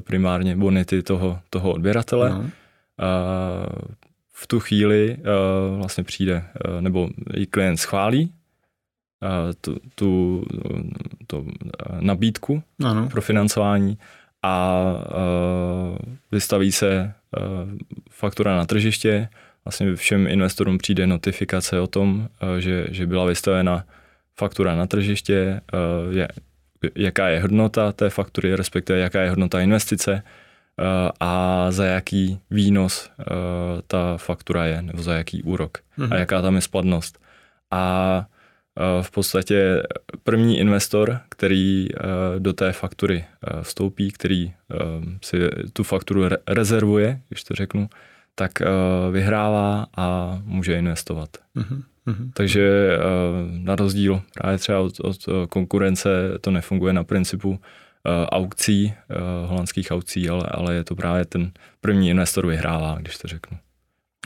primárně 0.00 0.56
bonity 0.56 1.02
toho, 1.02 1.38
toho 1.50 1.72
odběratele. 1.72 2.30
Uh, 2.30 2.44
v 4.32 4.46
tu 4.46 4.60
chvíli 4.60 5.16
vlastně 5.76 6.04
přijde, 6.04 6.44
nebo 6.80 7.08
i 7.34 7.46
klient 7.46 7.76
schválí 7.76 8.32
tu, 9.60 9.76
tu, 9.94 10.44
tu 11.26 11.46
nabídku 12.00 12.62
ano. 12.84 13.08
pro 13.08 13.22
financování 13.22 13.98
a 14.42 14.84
uh, 14.92 15.96
vystaví 16.32 16.72
se 16.72 17.12
uh, 17.36 17.42
faktura 18.10 18.56
na 18.56 18.64
tržiště, 18.64 19.28
vlastně 19.64 19.96
všem 19.96 20.26
investorům 20.26 20.78
přijde 20.78 21.06
notifikace 21.06 21.80
o 21.80 21.86
tom, 21.86 22.28
uh, 22.42 22.56
že, 22.58 22.86
že 22.90 23.06
byla 23.06 23.24
vystavena 23.24 23.84
faktura 24.36 24.76
na 24.76 24.86
tržiště, 24.86 25.60
uh, 25.72 26.16
je, 26.16 26.28
jaká 26.94 27.28
je 27.28 27.40
hodnota 27.40 27.92
té 27.92 28.10
faktury, 28.10 28.56
respektive 28.56 28.98
jaká 28.98 29.20
je 29.20 29.30
hodnota 29.30 29.60
investice 29.60 30.12
uh, 30.12 30.84
a 31.20 31.66
za 31.70 31.84
jaký 31.84 32.40
výnos 32.50 33.10
uh, 33.18 33.24
ta 33.86 34.16
faktura 34.16 34.64
je, 34.64 34.82
nebo 34.82 35.02
za 35.02 35.14
jaký 35.14 35.42
úrok 35.42 35.78
mm-hmm. 35.78 36.04
a 36.04 36.06
mhm. 36.06 36.16
jaká 36.16 36.42
tam 36.42 36.54
je 36.54 36.60
splatnost. 36.60 37.18
A 37.70 38.26
v 39.02 39.10
podstatě 39.10 39.82
první 40.28 40.58
investor, 40.58 41.20
který 41.28 41.88
eh, 41.90 42.00
do 42.38 42.52
té 42.52 42.72
faktury 42.72 43.24
eh, 43.24 43.62
vstoupí, 43.62 44.10
který 44.10 44.52
si 45.24 45.38
tu 45.72 45.82
fakturu 45.82 46.22
rezervuje, 46.48 47.20
když 47.28 47.44
to 47.44 47.54
řeknu, 47.54 47.88
tak 48.34 48.52
vyhrává 49.10 49.86
a 49.96 50.38
může 50.44 50.78
investovat. 50.78 51.28
Mm-hmm. 51.56 51.82
Takže 52.34 52.98
na 53.50 53.76
rozdíl 53.76 54.22
právě 54.34 54.58
třeba 54.58 54.80
od, 54.80 55.00
od 55.00 55.16
konkurence 55.48 56.08
to 56.40 56.50
nefunguje 56.50 56.92
na 56.92 57.04
principu 57.04 57.60
aukcí, 58.30 58.92
holandských 59.46 59.90
aukcí, 59.90 60.28
ale, 60.28 60.44
ale 60.50 60.74
je 60.74 60.84
to 60.84 60.94
právě 60.94 61.24
ten 61.24 61.52
první 61.80 62.10
investor 62.10 62.46
vyhrává, 62.46 62.98
když 63.00 63.18
to 63.18 63.28
řeknu. 63.28 63.58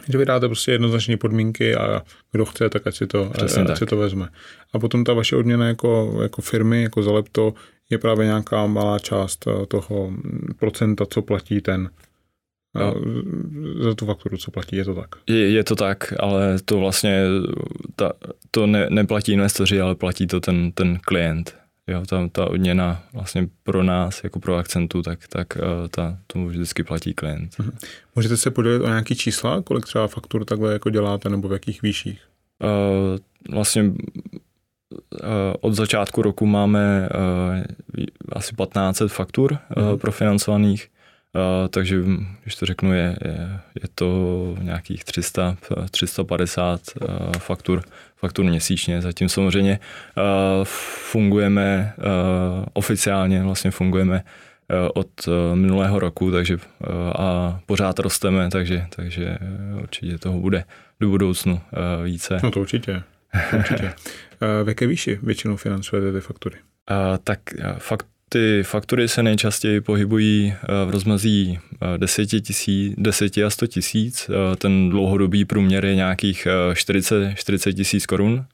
Že 0.09 0.19
vy 0.19 0.25
dáte 0.25 0.47
prostě 0.49 0.73
jednoznačné 0.73 1.17
podmínky 1.17 1.75
a 1.75 2.03
kdo 2.33 2.45
chce, 2.45 2.69
tak 2.69 2.87
ať 2.87 2.97
si 2.97 3.07
to, 3.07 3.31
Přesně 3.35 3.63
ať 3.63 3.69
tak. 3.69 3.79
si 3.79 3.87
to 3.87 3.97
vezme. 3.97 4.29
A 4.73 4.79
potom 4.79 5.05
ta 5.05 5.13
vaše 5.13 5.37
odměna 5.37 5.67
jako, 5.67 6.19
jako 6.23 6.43
firmy, 6.43 6.83
jako 6.83 7.03
za 7.03 7.13
lepto, 7.13 7.55
je 7.91 7.99
právě 7.99 8.27
nějaká 8.27 8.67
malá 8.67 8.99
část 8.99 9.47
eh, 9.47 9.67
toho 9.67 10.13
procenta, 10.59 11.07
co 11.07 11.23
platí 11.23 11.61
ten 11.61 11.91
no. 12.75 12.95
za 13.83 13.95
tu 13.95 14.07
fakturu, 14.07 14.37
co 14.37 14.51
platí, 14.51 14.77
je 14.77 14.85
to 14.85 14.95
tak? 14.95 15.09
Je, 15.27 15.51
je 15.51 15.65
to 15.65 15.77
tak, 15.77 16.15
ale 16.21 16.59
to 16.65 16.79
vlastně 16.79 17.25
ta, 17.97 18.13
to 18.51 18.67
ne, 18.67 18.87
neplatí 18.91 19.33
investoři, 19.33 19.81
ale 19.81 19.95
platí 19.95 20.27
to 20.27 20.41
ten, 20.41 20.73
ten 20.73 20.99
klient. 20.99 21.62
Jo, 21.93 22.03
ta, 22.09 22.29
ta 22.33 22.47
odměna 22.47 23.03
vlastně 23.13 23.49
pro 23.63 23.83
nás, 23.83 24.25
jako 24.25 24.41
pro 24.41 24.57
akcentu, 24.57 25.03
tak, 25.03 25.29
tak 25.29 25.57
uh, 25.57 25.89
ta, 25.89 26.19
to 26.27 26.45
vždycky 26.47 26.85
platí 26.85 27.15
klient. 27.15 27.59
Mhm. 27.59 27.73
Můžete 28.15 28.37
se 28.37 28.51
podělit 28.51 28.81
o 28.81 28.87
nějaký 28.87 29.17
čísla, 29.17 29.63
kolik 29.63 29.85
třeba 29.85 30.09
faktur 30.09 30.45
takhle 30.45 30.73
jako 30.73 30.91
děláte, 30.91 31.29
nebo 31.29 31.49
v 31.49 31.53
jakých 31.53 31.83
výších? 31.83 32.21
Uh, 32.63 33.55
vlastně 33.55 33.83
uh, 33.83 33.93
od 35.61 35.75
začátku 35.75 36.23
roku 36.23 36.47
máme 36.47 37.09
uh, 37.09 37.63
asi 38.33 38.55
1500 38.57 39.13
faktur 39.13 39.59
uh, 39.77 39.97
profinancovaných, 39.97 40.89
uh, 41.35 41.69
takže 41.69 42.03
když 42.43 42.55
to 42.55 42.67
řeknu, 42.67 42.93
je, 42.93 43.19
je, 43.25 43.61
je 43.83 43.89
to 43.95 44.57
nějakých 44.61 45.05
300, 45.05 45.57
350 45.91 46.81
uh, 47.01 47.33
faktur 47.33 47.83
faktur 48.23 48.45
měsíčně. 48.45 49.03
Zatím 49.03 49.29
samozřejmě 49.29 49.79
uh, 50.17 50.65
fungujeme 51.11 51.93
uh, 51.99 52.05
oficiálně, 52.73 53.43
vlastně 53.43 53.71
fungujeme 53.71 54.23
uh, 54.23 54.89
od 54.95 55.11
minulého 55.55 55.99
roku, 55.99 56.31
takže 56.31 56.59
a 57.19 57.61
pořád 57.67 57.99
rosteme, 57.99 58.51
takže, 58.51 58.87
takže 58.97 59.39
určitě 59.83 60.19
toho 60.19 60.39
bude 60.39 60.65
do 61.01 61.09
budoucnu 61.09 61.61
více. 62.05 62.41
No 62.43 62.51
to 62.51 62.61
určitě. 62.61 63.03
určitě. 63.59 63.93
v 64.65 64.69
jaké 64.69 64.87
výši 64.87 65.19
většinou 65.23 65.57
financujete 65.57 66.13
ty 66.13 66.21
faktury? 66.21 66.57
Tak 67.25 67.41
fakt, 67.79 68.07
ty 68.33 68.63
faktury 68.63 69.09
se 69.09 69.23
nejčastěji 69.23 69.81
pohybují 69.81 70.55
v 70.87 70.91
rozmezí 70.91 71.59
10, 71.97 72.27
tisíc, 72.27 72.95
10 72.99 73.39
a 73.39 73.51
100 73.51 73.67
tisíc. 73.67 74.31
Ten 74.59 74.91
dlouhodobý 74.91 75.45
průměr 75.45 75.85
je 75.85 75.95
nějakých 75.95 76.47
40, 76.75 77.35
40 77.35 77.73
tisíc 77.73 78.07
korun. 78.07 78.45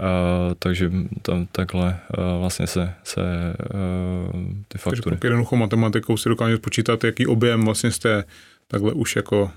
Uh, 0.00 0.54
takže 0.58 0.90
tam, 1.22 1.46
takhle 1.52 1.98
uh, 2.18 2.40
vlastně 2.40 2.66
se, 2.66 2.94
se 3.04 3.20
uh, 3.20 4.42
ty 4.68 4.78
faktury. 4.78 5.16
Takže 5.16 5.26
jednoduchou 5.26 5.56
matematikou 5.56 6.16
si 6.16 6.28
dokážete 6.28 6.60
počítat, 6.60 7.04
jaký 7.04 7.26
objem 7.26 7.64
vlastně 7.64 7.90
jste 7.90 8.24
takhle 8.68 8.92
už 8.92 9.16
jako 9.16 9.50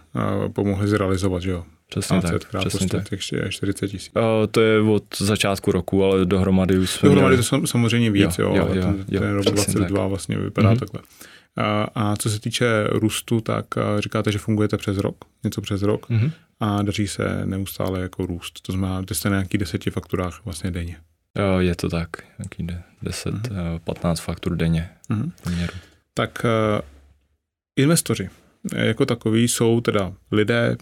pomohli 0.54 0.88
zrealizovat, 0.88 1.42
že 1.42 1.52
jo? 1.52 1.66
Přesně 1.90 2.22
tak. 2.22 2.42
Přesně 2.60 2.88
tak. 2.88 3.20
40 3.50 3.88
tisíc. 3.88 4.12
Uh, 4.16 4.48
to 4.52 4.62
je 4.62 4.82
od 4.82 5.04
začátku 5.18 5.72
roku, 5.72 6.04
ale 6.04 6.26
dohromady 6.26 6.78
už 6.78 6.90
jsme 6.90 7.10
Dohromady 7.10 7.38
měli... 7.38 7.62
to 7.62 7.68
samozřejmě 7.68 8.12
víc, 8.12 8.38
jo, 8.40 8.56
jo, 8.56 8.56
jo, 8.56 8.76
jo 8.76 8.82
ten, 8.82 9.06
jo, 9.08 9.22
ten 9.22 9.32
rok 9.32 9.46
22 9.46 10.00
tak. 10.00 10.10
vlastně 10.10 10.38
vypadá 10.38 10.74
mm-hmm. 10.74 10.80
takhle. 10.80 11.02
A, 11.58 11.88
a 11.96 12.16
co 12.16 12.30
se 12.30 12.40
týče 12.40 12.84
růstu, 12.92 13.42
tak 13.42 13.66
říkáte, 14.00 14.32
že 14.32 14.38
fungujete 14.38 14.78
přes 14.78 14.98
rok, 14.98 15.16
něco 15.44 15.62
přes 15.62 15.82
rok 15.82 16.10
mm-hmm. 16.10 16.32
a 16.60 16.82
daří 16.82 17.08
se 17.08 17.42
neustále 17.46 18.02
jako 18.02 18.26
růst. 18.26 18.62
To 18.62 18.72
znamená, 18.72 19.04
že 19.10 19.16
jste 19.16 19.30
na 19.30 19.36
nějakých 19.36 19.60
deseti 19.60 19.90
fakturách 19.90 20.42
vlastně 20.46 20.72
denně. 20.72 20.98
Je 21.60 21.76
to 21.76 21.90
tak, 21.90 22.10
nějaký 22.40 22.68
10, 23.02 23.34
mm-hmm. 23.34 23.80
15 23.80 24.20
faktur 24.20 24.56
denně. 24.56 24.90
Mm-hmm. 25.10 25.70
Tak 26.14 26.46
uh, 26.46 26.82
investoři 27.76 28.30
jako 28.76 29.06
takový 29.06 29.48
jsou 29.48 29.82
teda 29.82 30.14
lidé, 30.32 30.78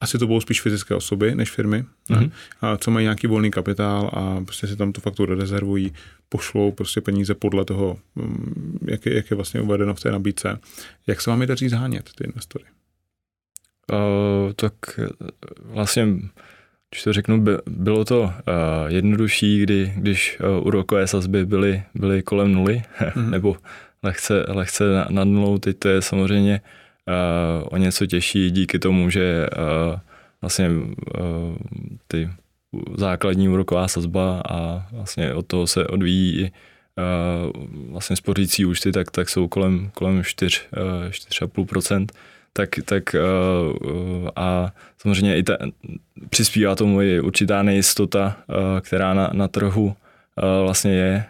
asi 0.00 0.18
to 0.18 0.26
budou 0.26 0.40
spíš 0.40 0.60
fyzické 0.60 0.94
osoby 0.94 1.34
než 1.34 1.50
firmy, 1.50 1.84
mm-hmm. 2.10 2.30
a 2.60 2.76
co 2.76 2.90
mají 2.90 3.04
nějaký 3.04 3.26
volný 3.26 3.50
kapitál 3.50 4.10
a 4.12 4.40
prostě 4.44 4.66
si 4.66 4.76
tam 4.76 4.92
tu 4.92 5.00
fakturu 5.00 5.34
rezervují, 5.34 5.92
pošlou 6.28 6.72
prostě 6.72 7.00
peníze 7.00 7.34
podle 7.34 7.64
toho, 7.64 7.98
mm, 8.14 8.78
jak 8.88 9.06
je, 9.06 9.14
jak 9.14 9.30
je 9.30 9.34
vlastně 9.34 9.60
uvedeno 9.60 9.94
v 9.94 10.00
té 10.00 10.10
nabídce. 10.10 10.58
Jak 11.06 11.20
se 11.20 11.30
vám 11.30 11.40
je 11.40 11.46
daří 11.46 11.68
zhánět 11.68 12.10
ty 12.14 12.24
investory? 12.24 12.64
Uh, 13.92 14.52
tak 14.52 14.74
eh, 14.98 15.08
vlastně, 15.64 16.06
když 16.90 17.02
to 17.02 17.12
řeknu, 17.12 17.40
by, 17.40 17.52
bylo 17.66 18.04
to 18.04 18.20
uh, 18.22 18.30
jednodušší, 18.86 19.62
kdy, 19.62 19.92
když 19.96 20.38
uh, 20.40 20.66
úrokové 20.66 21.06
sazby 21.06 21.46
byly, 21.46 21.82
byly 21.94 22.22
kolem 22.22 22.52
nuly, 22.52 22.82
mm-hmm. 23.00 23.30
nebo 23.30 23.56
lehce, 24.02 24.44
lehce 24.48 24.84
nad 25.10 25.24
nulou, 25.24 25.58
teď 25.58 25.78
to 25.78 25.88
je 25.88 26.02
samozřejmě 26.02 26.60
uh, 26.60 26.79
o 27.64 27.76
něco 27.76 28.06
těžší 28.06 28.50
díky 28.50 28.78
tomu, 28.78 29.10
že 29.10 29.46
uh, 29.58 29.98
vlastně 30.40 30.70
uh, 30.70 31.56
ty 32.08 32.30
základní 32.96 33.48
úroková 33.48 33.88
sazba 33.88 34.42
a 34.50 34.86
vlastně 34.92 35.34
od 35.34 35.46
toho 35.46 35.66
se 35.66 35.86
odvíjí 35.86 36.40
i 36.40 36.50
uh, 36.50 37.90
vlastně 37.92 38.16
spořící 38.16 38.64
účty, 38.64 38.92
tak, 38.92 39.10
tak 39.10 39.28
jsou 39.28 39.48
kolem, 39.48 39.90
kolem 39.94 40.24
4, 40.24 40.60
uh, 40.76 41.10
4,5%. 41.10 42.06
tak, 42.52 42.68
tak 42.84 43.16
a 44.36 44.72
samozřejmě 44.98 45.36
i 45.36 45.42
ta, 45.42 45.56
přispívá 46.28 46.76
tomu 46.76 47.02
i 47.02 47.20
určitá 47.20 47.62
nejistota, 47.62 48.36
která 48.80 49.14
na, 49.14 49.30
na 49.32 49.48
trhu 49.48 49.96
vlastně 50.64 50.92
je, 50.92 51.24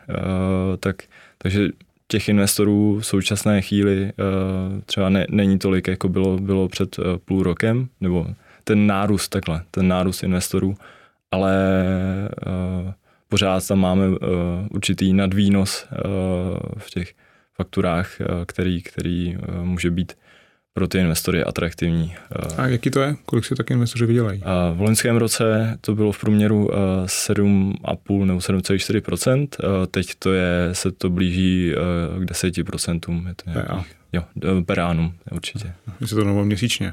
tak, 0.80 1.02
takže 1.38 1.68
těch 2.11 2.29
investorů 2.29 3.00
v 3.00 3.07
současné 3.07 3.62
chvíli 3.62 4.02
uh, 4.02 4.81
třeba 4.87 5.09
ne, 5.09 5.26
není 5.31 5.59
tolik, 5.59 5.88
jako 5.88 6.09
bylo, 6.09 6.38
bylo 6.38 6.69
před 6.69 6.99
uh, 6.99 7.05
půl 7.25 7.43
rokem, 7.43 7.88
nebo 8.00 8.26
ten 8.64 8.87
nárůst 8.87 9.29
takhle, 9.29 9.62
ten 9.71 9.88
nárůst 9.88 10.23
investorů, 10.23 10.75
ale 11.31 11.55
uh, 12.47 12.93
pořád 13.29 13.69
tam 13.69 13.79
máme 13.79 14.07
určitý 14.71 15.12
nadvýnos 15.12 15.87
v 16.79 16.90
těch 16.90 17.14
fakturách, 17.57 18.11
který, 18.47 18.83
který 18.83 19.38
může 19.62 19.90
být 19.90 20.12
pro 20.80 20.88
ty 20.88 20.99
investory 20.99 21.44
atraktivní. 21.44 22.14
A 22.56 22.66
jaký 22.66 22.90
to 22.90 23.00
je? 23.00 23.16
Kolik 23.25 23.44
si 23.44 23.54
taky 23.54 23.72
investoři 23.72 24.06
vydělají? 24.06 24.42
V 24.75 24.80
loňském 24.80 25.16
roce 25.16 25.78
to 25.80 25.94
bylo 25.94 26.12
v 26.12 26.20
průměru 26.20 26.70
7,5 27.04 28.25
nebo 28.25 28.38
7,4% 28.38 29.49
Teď 29.90 30.14
to 30.18 30.32
je, 30.32 30.68
se 30.72 30.92
to 30.92 31.10
blíží 31.10 31.72
k 32.18 32.25
10 32.25 32.58
Je 32.58 32.64
to 32.64 32.72
nějakých, 33.50 33.96
jo, 34.12 34.22
per 34.66 34.80
annum, 34.80 35.12
určitě. 35.32 35.72
Jestli 36.00 36.16
to 36.16 36.25
nebylo 36.25 36.44
měsíčně? 36.44 36.92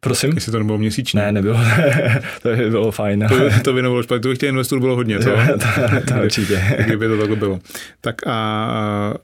Prosím? 0.00 0.32
Jestli 0.34 0.52
to 0.52 0.58
nebylo 0.58 0.78
měsíčně. 0.78 1.20
Ne, 1.20 1.32
nebylo. 1.32 1.58
to 2.42 2.48
by 2.48 2.70
bylo 2.70 2.90
fajn. 2.90 3.26
To, 3.28 3.60
to 3.64 3.72
by 3.72 3.82
nebylo 3.82 4.02
špatně. 4.02 4.20
To 4.20 4.28
bych 4.28 4.38
těch 4.38 4.48
investorů 4.48 4.80
bylo 4.80 4.96
hodně, 4.96 5.18
co? 5.18 5.30
to, 5.52 6.14
to 6.14 6.20
určitě. 6.24 6.62
Kdyby 6.86 7.08
to 7.08 7.18
takhle 7.18 7.36
bylo. 7.36 7.60
Tak 8.00 8.26
a 8.26 9.14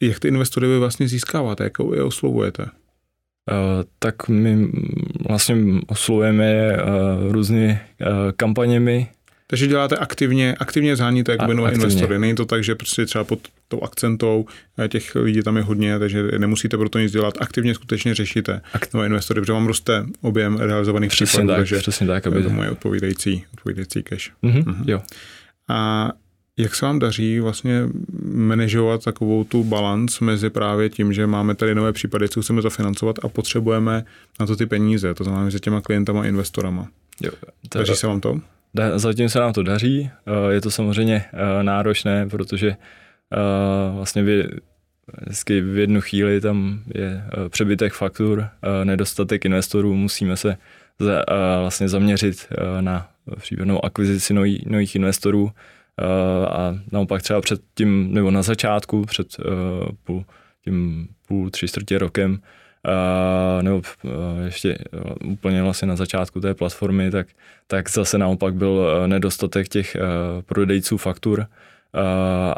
jak 0.00 0.18
ty 0.18 0.28
investory 0.28 0.66
vy 0.66 0.78
vlastně 0.78 1.08
získáváte? 1.08 1.64
Jak 1.64 1.72
je 1.94 2.02
oslovujete? 2.02 2.66
Uh, 3.50 3.84
tak 3.98 4.28
my 4.28 4.68
vlastně 5.28 5.56
oslovujeme 5.86 6.72
uh, 6.72 7.32
různými 7.32 7.78
uh, 8.00 8.06
kampaněmi. 8.36 9.08
Takže 9.46 9.66
děláte 9.66 9.96
aktivně, 9.96 10.54
aktivně 10.60 10.96
zháníte 10.96 11.32
jakoby 11.32 11.54
nové 11.54 11.72
investory. 11.72 12.18
Není 12.18 12.34
to 12.34 12.46
tak, 12.46 12.64
že 12.64 12.74
prostě 12.74 13.06
třeba 13.06 13.24
pod 13.24 13.38
tou 13.68 13.82
akcentou 13.82 14.46
těch 14.88 15.14
lidí 15.14 15.42
tam 15.42 15.56
je 15.56 15.62
hodně, 15.62 15.98
takže 15.98 16.22
nemusíte 16.38 16.76
pro 16.76 16.88
to 16.88 16.98
nic 16.98 17.12
dělat. 17.12 17.34
Aktivně 17.40 17.74
skutečně 17.74 18.14
řešíte 18.14 18.60
Akt... 18.72 18.94
nové 18.94 19.06
investory, 19.06 19.40
protože 19.40 19.52
vám 19.52 19.66
roste 19.66 20.06
objem 20.20 20.56
realizovaných 20.56 21.10
přesně 21.10 21.26
případů, 21.26 21.48
tak, 21.48 21.56
takže 21.56 21.78
přesně 21.78 22.06
tak, 22.06 22.26
aby... 22.26 22.42
to 22.42 22.62
je 22.62 22.70
odpovídající, 22.70 23.44
odpovídající 23.54 24.02
cash. 24.02 24.30
Mm-hmm, 24.42 24.64
mm-hmm. 24.64 24.84
Jo. 24.86 25.00
A 25.68 26.10
jak 26.58 26.74
se 26.74 26.86
vám 26.86 26.98
daří 26.98 27.40
vlastně 27.40 27.82
manažovat 28.24 29.04
takovou 29.04 29.44
tu 29.44 29.64
balans 29.64 30.20
mezi 30.20 30.50
právě 30.50 30.90
tím, 30.90 31.12
že 31.12 31.26
máme 31.26 31.54
tady 31.54 31.74
nové 31.74 31.92
případy, 31.92 32.28
co 32.28 32.42
chceme 32.42 32.62
zafinancovat 32.62 33.16
a 33.24 33.28
potřebujeme 33.28 34.04
na 34.40 34.46
to 34.46 34.56
ty 34.56 34.66
peníze, 34.66 35.14
to 35.14 35.24
znamená 35.24 35.44
mezi 35.44 35.60
těma 35.60 35.80
klientama 35.80 36.22
a 36.22 36.24
investorama. 36.24 36.88
Jo, 37.20 37.30
to 37.68 37.78
Daří 37.78 37.94
se 37.94 38.06
vám 38.06 38.20
to? 38.20 38.40
Zatím 38.94 39.28
se 39.28 39.38
nám 39.38 39.52
to 39.52 39.62
daří, 39.62 40.10
eh, 40.26 40.52
je 40.52 40.60
to 40.60 40.70
samozřejmě 40.70 41.24
eh, 41.32 41.62
náročné, 41.62 42.28
protože 42.28 42.68
eh, 42.68 42.76
vlastně 43.94 44.22
vždycky 45.24 45.60
v 45.60 45.78
jednu 45.78 46.00
chvíli 46.00 46.40
tam 46.40 46.80
je 46.94 47.24
přebytek 47.48 47.92
faktur, 47.92 48.48
nedostatek 48.84 49.44
investorů, 49.44 49.94
musíme 49.94 50.36
se 50.36 50.56
vlastně 51.60 51.88
zaměřit 51.88 52.48
na 52.80 53.08
případnou 53.36 53.84
akvizici 53.84 54.34
nových 54.66 54.94
investorů, 54.94 55.50
a 56.48 56.78
naopak 56.92 57.22
třeba 57.22 57.40
před 57.40 57.60
tím, 57.74 58.14
nebo 58.14 58.30
na 58.30 58.42
začátku, 58.42 59.04
před 59.04 59.26
eh, 59.40 59.42
půl, 60.04 60.24
tím 60.64 61.08
půl, 61.28 61.50
tři 61.50 61.68
čtvrtě 61.68 61.98
rokem, 61.98 62.38
Uh, 62.88 63.62
nebo 63.62 63.76
uh, 63.76 64.12
ještě 64.44 64.78
uh, 65.22 65.32
úplně 65.32 65.62
vlastně 65.62 65.88
na 65.88 65.96
začátku 65.96 66.40
té 66.40 66.54
platformy, 66.54 67.10
tak, 67.10 67.26
tak 67.66 67.90
zase 67.90 68.18
naopak 68.18 68.54
byl 68.54 69.04
nedostatek 69.06 69.68
těch 69.68 69.96
prodejců 70.46 70.96
faktur 70.96 71.46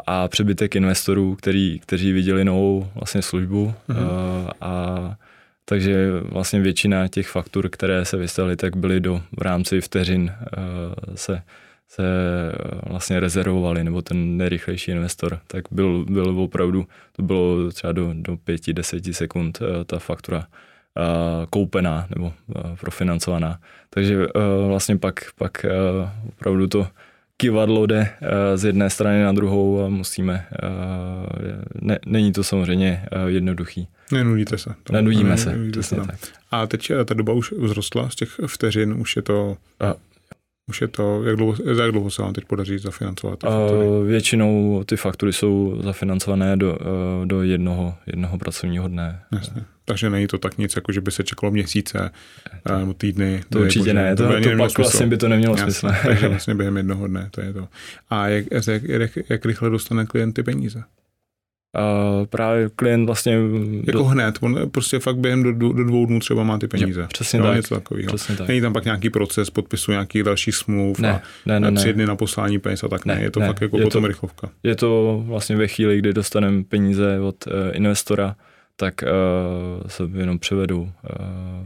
a 0.07 0.27
přebytek 0.27 0.75
investorů, 0.75 1.35
který, 1.35 1.79
kteří 1.79 2.11
viděli 2.11 2.45
novou 2.45 2.87
vlastně 2.95 3.21
službu 3.21 3.73
mm-hmm. 3.89 4.49
a 4.61 5.15
takže 5.65 6.11
vlastně 6.21 6.59
většina 6.59 7.07
těch 7.07 7.27
faktur, 7.27 7.69
které 7.69 8.05
se 8.05 8.17
vystaly, 8.17 8.55
tak 8.55 8.77
byly 8.77 8.99
do 8.99 9.21
v 9.37 9.41
rámci 9.41 9.81
vteřin 9.81 10.31
se 11.15 11.41
se 11.91 12.03
eh, 12.03 12.89
vlastně 12.89 13.19
rezervovali, 13.19 13.83
nebo 13.83 14.01
ten 14.01 14.37
nejrychlejší 14.37 14.91
investor, 14.91 15.39
tak 15.47 15.63
byl, 15.71 16.05
byl 16.09 16.39
opravdu, 16.39 16.87
to 17.11 17.21
bylo 17.21 17.71
třeba 17.71 17.93
do, 17.93 18.11
do 18.13 18.33
5-10 18.33 19.11
sekund 19.11 19.59
eh, 19.61 19.83
ta 19.85 19.99
faktura 19.99 20.37
uh, 20.37 21.45
koupená 21.49 22.07
nebo 22.15 22.33
profinancovaná. 22.79 23.59
Takže 23.89 24.27
vlastně 24.67 24.97
pak, 24.97 25.13
pak 25.35 25.65
opravdu 26.29 26.67
to 26.67 26.87
kivadlo 27.37 27.85
jde 27.85 28.09
z 28.55 28.65
jedné 28.65 28.89
strany 28.89 29.23
na 29.23 29.31
druhou 29.31 29.85
a 29.85 29.89
musíme, 29.89 30.45
ne, 31.81 31.99
není 32.05 32.31
to 32.31 32.43
samozřejmě 32.43 33.05
jednoduchý. 33.27 33.87
Nenudíte 34.11 34.57
se. 34.57 34.75
Nenudíme 34.91 35.37
se, 35.37 35.55
přesně 35.71 35.97
tak. 35.97 36.19
A 36.51 36.67
teď 36.67 36.91
ta 37.05 37.13
doba 37.13 37.33
už 37.33 37.53
vzrostla 37.65 38.09
z 38.09 38.15
těch 38.15 38.39
vteřin, 38.47 38.93
už 38.93 39.15
je 39.15 39.21
to... 39.21 39.57
Uh, 39.83 39.93
už 40.71 40.81
je 40.81 40.87
to, 40.87 41.23
jak 41.23 41.35
dlouho, 41.35 41.55
jak 41.81 41.91
dlouho 41.91 42.09
se 42.09 42.21
vám 42.21 42.33
teď 42.33 42.45
podaří 42.45 42.77
zafinancovat 42.77 43.39
ty 43.39 43.47
faktury? 43.47 43.87
Uh, 43.87 44.05
většinou 44.05 44.83
ty 44.85 44.97
faktury 44.97 45.33
jsou 45.33 45.79
zafinancované 45.83 46.57
do, 46.57 46.71
uh, 46.71 47.25
do 47.25 47.43
jednoho, 47.43 47.95
jednoho 48.07 48.37
pracovního 48.37 48.87
dne. 48.87 49.19
Jasně. 49.31 49.63
Takže 49.85 50.09
není 50.09 50.27
to 50.27 50.37
tak 50.37 50.57
nic, 50.57 50.75
jako 50.75 50.91
že 50.91 51.01
by 51.01 51.11
se 51.11 51.23
čekalo 51.23 51.51
měsíce 51.51 52.11
to, 52.63 52.77
nebo 52.77 52.93
týdny. 52.93 53.43
To 53.49 53.59
určitě 53.59 53.79
bože, 53.79 53.93
ne, 53.93 54.15
to, 54.15 54.27
to, 54.27 54.41
to 54.41 54.57
pak 54.57 54.77
vlastně 54.77 55.07
by 55.07 55.17
to 55.17 55.27
nemělo 55.27 55.55
Jasně, 55.55 55.71
smysl. 55.71 55.95
takže 56.05 56.27
vlastně 56.27 56.55
během 56.55 56.77
jednoho 56.77 57.07
dne, 57.07 57.29
to 57.31 57.41
je 57.41 57.53
to. 57.53 57.67
A 58.09 58.27
jak, 58.27 58.45
jak, 58.51 58.83
jak, 58.83 59.11
jak 59.29 59.45
rychle 59.45 59.69
dostane 59.69 60.05
klient 60.05 60.33
ty 60.33 60.43
peníze? 60.43 60.83
Uh, 61.79 62.25
právě 62.25 62.69
klient 62.75 63.05
vlastně... 63.05 63.37
Jako 63.83 63.97
do... 63.97 64.03
hned, 64.03 64.35
on 64.41 64.69
prostě 64.71 64.99
fakt 64.99 65.17
během 65.17 65.43
do, 65.43 65.51
do, 65.51 65.83
dvou 65.83 66.05
dnů 66.05 66.19
třeba 66.19 66.43
má 66.43 66.57
ty 66.57 66.67
peníze. 66.67 67.01
Jo, 67.01 67.07
přesně 67.07 67.39
jo, 67.39 67.45
tak. 67.45 67.55
Něco 67.55 67.75
takového. 67.75 68.07
Přesně 68.07 68.35
tak. 68.35 68.47
Není 68.47 68.61
tam 68.61 68.73
pak 68.73 68.85
nějaký 68.85 69.09
proces 69.09 69.49
podpisu 69.49 69.91
nějakých 69.91 70.23
dalších 70.23 70.55
smluv 70.55 70.99
ne, 70.99 71.11
a 71.11 71.21
ne, 71.45 71.59
ne, 71.59 71.71
tři 71.71 71.87
ne. 71.87 71.93
dny 71.93 72.05
na 72.05 72.15
poslání 72.15 72.59
peněz 72.59 72.83
a 72.83 72.87
tak 72.87 73.05
ne. 73.05 73.15
ne. 73.15 73.21
Je 73.21 73.31
to 73.31 73.39
ne. 73.39 73.47
fakt 73.47 73.61
jako 73.61 73.77
je 73.77 73.83
potom 73.83 74.01
to, 74.01 74.07
rychlovka. 74.07 74.49
Je 74.63 74.75
to 74.75 75.23
vlastně 75.25 75.55
ve 75.55 75.67
chvíli, 75.67 75.97
kdy 75.97 76.13
dostaneme 76.13 76.63
peníze 76.63 77.19
od 77.19 77.47
uh, 77.47 77.53
investora, 77.71 78.35
tak 78.75 79.03
uh, 79.03 79.87
se 79.87 80.03
jenom 80.17 80.39
převedou 80.39 80.81
uh, 80.81 80.89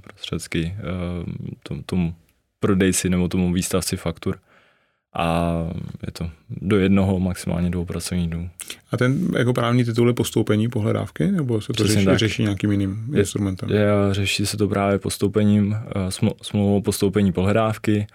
prostředky 0.01 0.75
uh, 0.79 1.33
tom, 1.63 1.83
tomu 1.83 2.15
prodejci 2.59 3.09
nebo 3.09 3.27
tomu 3.27 3.53
výstavci 3.53 3.97
faktur 3.97 4.37
a 5.15 5.53
je 6.05 6.11
to 6.11 6.29
do 6.49 6.77
jednoho, 6.77 7.19
maximálně 7.19 7.69
dvou 7.69 7.85
pracovních 7.85 8.29
dnů. 8.29 8.49
A 8.91 8.97
ten 8.97 9.29
jako 9.37 9.53
právní 9.53 9.83
titul 9.83 10.07
je 10.07 10.13
postoupení 10.13 10.69
pohledávky, 10.69 11.31
nebo 11.31 11.61
se 11.61 11.73
to 11.73 11.87
řeší, 11.87 12.07
řeší 12.15 12.43
nějakým 12.43 12.71
jiným 12.71 13.05
je, 13.11 13.19
instrumentem? 13.19 13.69
Je, 13.69 13.87
řeší 14.11 14.45
se 14.45 14.57
to 14.57 14.67
právě 14.67 14.99
postoupením, 14.99 15.75
eh, 15.75 16.11
smlouvou 16.41 16.81
postoupení 16.81 17.31
pohledávky, 17.31 18.07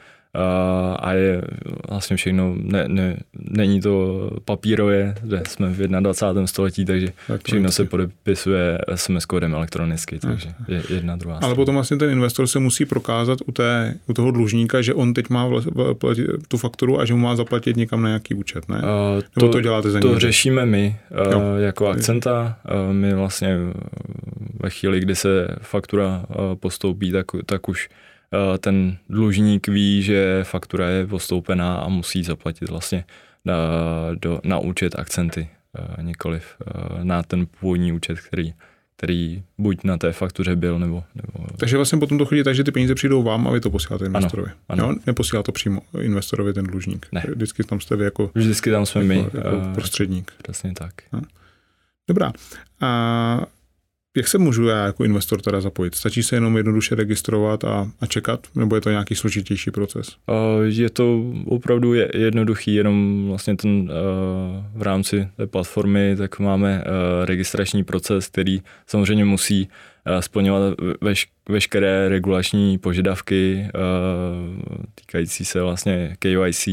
a 0.96 1.12
je 1.12 1.42
vlastně 1.88 2.16
všechno, 2.16 2.54
ne, 2.62 2.84
ne, 2.88 3.16
není 3.50 3.80
to 3.80 4.30
papírově, 4.44 5.14
že 5.30 5.42
jsme 5.48 5.68
v 5.68 5.88
21. 5.88 6.46
století, 6.46 6.84
takže 6.84 7.12
všechno 7.44 7.70
se 7.70 7.84
podepisuje 7.84 8.78
SMS 8.94 9.26
kódem 9.26 9.54
elektronicky, 9.54 10.18
takže 10.18 10.48
je 10.68 10.82
jedna 10.88 11.16
druhá. 11.16 11.38
Ale 11.42 11.54
potom 11.54 11.74
vlastně 11.74 11.96
ten 11.96 12.10
investor 12.10 12.46
se 12.46 12.58
musí 12.58 12.84
prokázat 12.84 13.38
u, 13.46 13.52
té, 13.52 13.94
u 14.06 14.12
toho 14.12 14.30
dlužníka, 14.30 14.82
že 14.82 14.94
on 14.94 15.14
teď 15.14 15.28
má 15.28 15.50
platit 15.98 16.26
tu 16.48 16.56
fakturu 16.56 17.00
a 17.00 17.04
že 17.04 17.14
mu 17.14 17.20
má 17.20 17.36
zaplatit 17.36 17.76
někam 17.76 18.02
na 18.02 18.08
nějaký 18.08 18.34
účet, 18.34 18.68
ne? 18.68 18.76
Uh, 18.76 19.22
Nebo 19.36 19.46
to, 19.46 19.48
to 19.48 19.60
děláte 19.60 19.90
za 19.90 20.00
To 20.00 20.08
něj? 20.08 20.20
řešíme 20.20 20.66
my 20.66 20.96
uh, 21.36 21.60
jako 21.60 21.88
akcenta. 21.88 22.56
Uh, 22.88 22.94
my 22.94 23.14
vlastně 23.14 23.58
ve 24.60 24.70
chvíli, 24.70 25.00
kdy 25.00 25.14
se 25.14 25.48
faktura 25.60 26.24
uh, 26.28 26.54
postoupí, 26.54 27.12
tak, 27.12 27.26
tak 27.46 27.68
už 27.68 27.88
Eh, 27.88 28.09
ten 28.58 28.96
dlužník 29.08 29.68
ví, 29.68 30.02
že 30.02 30.44
faktura 30.44 30.88
je 30.88 31.06
postoupená 31.06 31.76
a 31.76 31.88
musí 31.88 32.24
zaplatit 32.24 32.70
vlastně 32.70 33.04
na, 33.44 33.54
do, 34.14 34.40
na 34.44 34.58
účet 34.58 34.98
akcenty, 34.98 35.48
eh, 35.78 36.02
nikoliv 36.02 36.44
eh, 36.60 37.04
na 37.04 37.22
ten 37.22 37.46
původní 37.46 37.92
účet, 37.92 38.20
který, 38.20 38.54
který 38.96 39.42
buď 39.58 39.84
na 39.84 39.98
té 39.98 40.12
faktuře 40.12 40.56
byl, 40.56 40.78
nebo... 40.78 41.04
nebo... 41.14 41.46
Takže 41.56 41.76
vlastně 41.76 41.98
potom 41.98 42.18
to 42.18 42.24
chodí 42.24 42.44
tak, 42.44 42.54
že 42.54 42.64
ty 42.64 42.72
peníze 42.72 42.94
přijdou 42.94 43.22
vám 43.22 43.48
a 43.48 43.50
vy 43.50 43.60
to 43.60 43.70
posíláte 43.70 44.06
investorovi. 44.06 44.50
Ano, 44.68 44.84
ano. 44.84 44.92
Jo? 44.92 44.98
Neposílá 45.06 45.42
to 45.42 45.52
přímo 45.52 45.80
investorovi 46.00 46.52
ten 46.52 46.64
dlužník. 46.64 47.06
Ne. 47.12 47.24
Vždycky 47.34 47.64
tam 47.64 47.80
jste 47.80 47.96
vy 47.96 48.04
jako... 48.04 48.30
Vždycky 48.34 48.70
tam 48.70 48.86
jsme 48.86 49.00
jako, 49.00 49.08
my. 49.08 49.38
Jako 49.44 49.60
prostředník. 49.74 50.32
Přesně 50.42 50.72
tak. 50.74 50.92
No. 51.12 51.20
Dobrá. 52.08 52.32
A 52.80 53.40
Jak 54.16 54.28
se 54.28 54.38
můžu 54.38 54.66
já 54.66 54.84
jako 54.86 55.04
investor 55.04 55.40
teda 55.40 55.60
zapojit? 55.60 55.94
Stačí 55.94 56.22
se 56.22 56.36
jenom 56.36 56.56
jednoduše 56.56 56.94
registrovat 56.94 57.64
a, 57.64 57.90
a 58.00 58.06
čekat, 58.06 58.46
nebo 58.54 58.74
je 58.74 58.80
to 58.80 58.90
nějaký 58.90 59.14
složitější 59.14 59.70
proces? 59.70 60.16
Je 60.64 60.90
to 60.90 61.22
opravdu 61.46 61.94
jednoduchý, 61.94 62.74
jenom 62.74 63.24
vlastně 63.28 63.56
ten 63.56 63.90
v 64.74 64.82
rámci 64.82 65.28
té 65.36 65.46
platformy, 65.46 66.16
tak 66.18 66.38
máme 66.38 66.84
registrační 67.24 67.84
proces, 67.84 68.28
který 68.28 68.60
samozřejmě 68.86 69.24
musí 69.24 69.68
splňovat 70.20 70.74
veš, 71.00 71.28
veškeré 71.48 72.08
regulační 72.08 72.78
požadavky 72.78 73.68
týkající 74.94 75.44
se 75.44 75.62
vlastně 75.62 76.16
KYC 76.18 76.68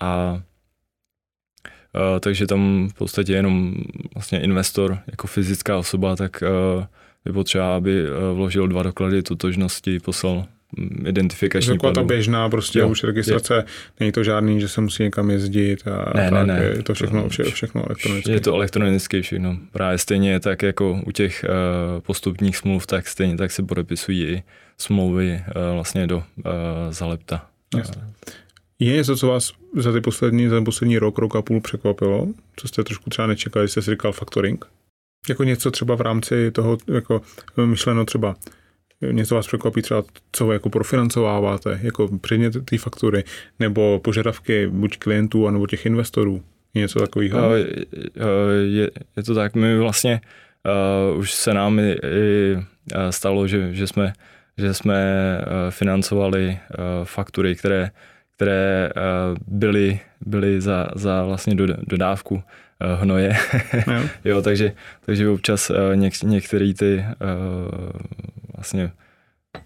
a 0.00 0.42
takže 2.20 2.46
tam 2.46 2.88
v 2.90 2.94
podstatě 2.94 3.32
jenom 3.32 3.74
vlastně 4.14 4.40
investor 4.40 4.98
jako 5.06 5.26
fyzická 5.26 5.78
osoba, 5.78 6.16
tak 6.16 6.42
uh, 6.76 6.84
je 7.24 7.32
potřeba, 7.32 7.76
aby 7.76 8.04
uh, 8.10 8.36
vložil 8.36 8.68
dva 8.68 8.82
doklady 8.82 9.22
totožnosti, 9.22 10.00
poslal 10.00 10.44
mm, 10.76 11.06
identifikační 11.06 11.72
Taková 11.72 11.92
ta 11.92 12.02
běžná 12.02 12.48
prostě 12.48 12.78
jo, 12.78 12.88
už 12.88 13.04
registrace, 13.04 13.54
je. 13.54 13.64
není 14.00 14.12
to 14.12 14.24
žádný, 14.24 14.60
že 14.60 14.68
se 14.68 14.80
musí 14.80 15.02
někam 15.02 15.30
jezdit 15.30 15.88
a 15.88 16.12
ne, 16.16 16.30
tak, 16.30 16.46
ne, 16.46 16.54
ne. 16.54 16.64
je 16.64 16.82
to 16.82 16.94
všechno, 16.94 17.28
vše, 17.28 17.42
všechno 17.42 17.84
elektronické. 17.86 18.32
Je 18.32 18.40
to 18.40 18.54
elektronicky 18.54 19.22
všechno. 19.22 19.56
Právě 19.72 19.98
stejně 19.98 20.40
tak 20.40 20.62
jako 20.62 21.00
u 21.06 21.12
těch 21.12 21.44
uh, 21.44 22.00
postupních 22.00 22.56
smluv, 22.56 22.86
tak 22.86 23.08
stejně 23.08 23.36
tak 23.36 23.52
se 23.52 23.62
podepisují 23.62 24.24
i 24.24 24.42
smlouvy 24.78 25.42
uh, 25.46 25.74
vlastně 25.74 26.06
do 26.06 26.16
uh, 26.16 26.22
zalepta. 26.90 27.46
Jasně. 27.76 28.02
Je 28.78 28.92
něco, 28.92 29.16
co 29.16 29.26
vás 29.28 29.52
za, 29.76 29.92
ty 29.92 30.00
poslední, 30.00 30.48
za 30.48 30.62
poslední 30.62 30.98
rok, 30.98 31.18
rok 31.18 31.36
a 31.36 31.42
půl 31.42 31.60
překvapilo? 31.60 32.28
Co 32.56 32.68
jste 32.68 32.84
trošku 32.84 33.10
třeba 33.10 33.26
nečekali, 33.28 33.68
jste 33.68 33.82
si 33.82 33.90
říkal 33.90 34.12
factoring? 34.12 34.64
Jako 35.28 35.44
něco 35.44 35.70
třeba 35.70 35.96
v 35.96 36.00
rámci 36.00 36.50
toho, 36.50 36.78
jako 36.94 37.22
myšleno 37.64 38.04
třeba, 38.04 38.36
něco 39.10 39.34
vás 39.34 39.46
překvapí 39.46 39.82
třeba, 39.82 40.04
co 40.32 40.52
jako 40.52 40.70
profinancováváte, 40.70 41.80
jako 41.82 42.18
předmět 42.18 42.64
té 42.64 42.78
faktury, 42.78 43.24
nebo 43.58 44.00
požadavky 44.04 44.66
buď 44.66 44.98
klientů, 44.98 45.50
nebo 45.50 45.66
těch 45.66 45.86
investorů. 45.86 46.42
Něco 46.74 47.00
takového? 47.00 47.54
Je, 48.62 48.90
je 49.16 49.22
to 49.22 49.34
tak, 49.34 49.54
my 49.54 49.78
vlastně 49.78 50.20
uh, 51.12 51.18
už 51.18 51.32
se 51.32 51.54
nám 51.54 51.78
i, 51.78 51.96
i 52.04 52.56
stalo, 53.10 53.46
že, 53.46 53.74
že 53.74 53.86
jsme, 53.86 54.12
že 54.58 54.74
jsme 54.74 55.04
financovali 55.70 56.58
faktury, 57.04 57.56
které 57.56 57.90
které 58.38 58.90
eh, 58.96 59.00
byly, 59.46 60.00
byly 60.26 60.60
za, 60.60 60.88
za 60.94 61.24
vlastně 61.24 61.54
dodávku 61.86 62.42
eh, 62.80 62.94
hnoje. 62.94 63.36
jo. 63.86 64.02
jo, 64.24 64.42
takže, 64.42 64.72
takže 65.06 65.28
občas 65.28 65.70
eh, 65.70 65.96
něk, 65.96 66.22
některé 66.22 66.74
ty 66.74 67.04
vlastně 68.56 68.92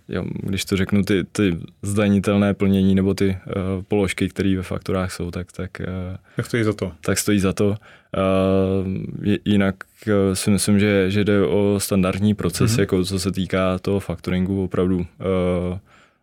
jo, 0.09 0.25
když 0.43 0.65
to 0.65 0.77
řeknu, 0.77 1.03
ty, 1.03 1.25
ty 1.25 1.59
zdanitelné 1.83 2.55
plnění 2.55 2.95
nebo 2.95 3.15
ty 3.15 3.29
uh, 3.47 3.83
položky, 3.89 4.29
které 4.29 4.57
ve 4.57 4.63
fakturách 4.63 5.13
jsou, 5.13 5.31
tak, 5.31 5.53
tak, 5.53 5.71
uh, 5.81 6.17
tak 6.37 6.47
stojí 6.47 6.65
za 6.65 6.73
to. 6.73 6.93
Tak 7.01 7.19
stojí 7.19 7.41
za 7.41 7.53
to. 7.53 7.69
Uh, 7.69 9.35
jinak 9.45 9.75
uh, 10.07 10.35
si 10.35 10.51
myslím, 10.51 10.79
že, 10.79 11.11
že 11.11 11.25
jde 11.25 11.47
o 11.47 11.75
standardní 11.79 12.35
proces, 12.35 12.73
mm-hmm. 12.73 12.81
jako 12.81 13.05
co 13.05 13.19
se 13.19 13.33
týká 13.33 13.79
toho 13.79 14.01
faktoringu, 14.01 14.65
opravdu 14.65 14.97
uh, 14.97 15.05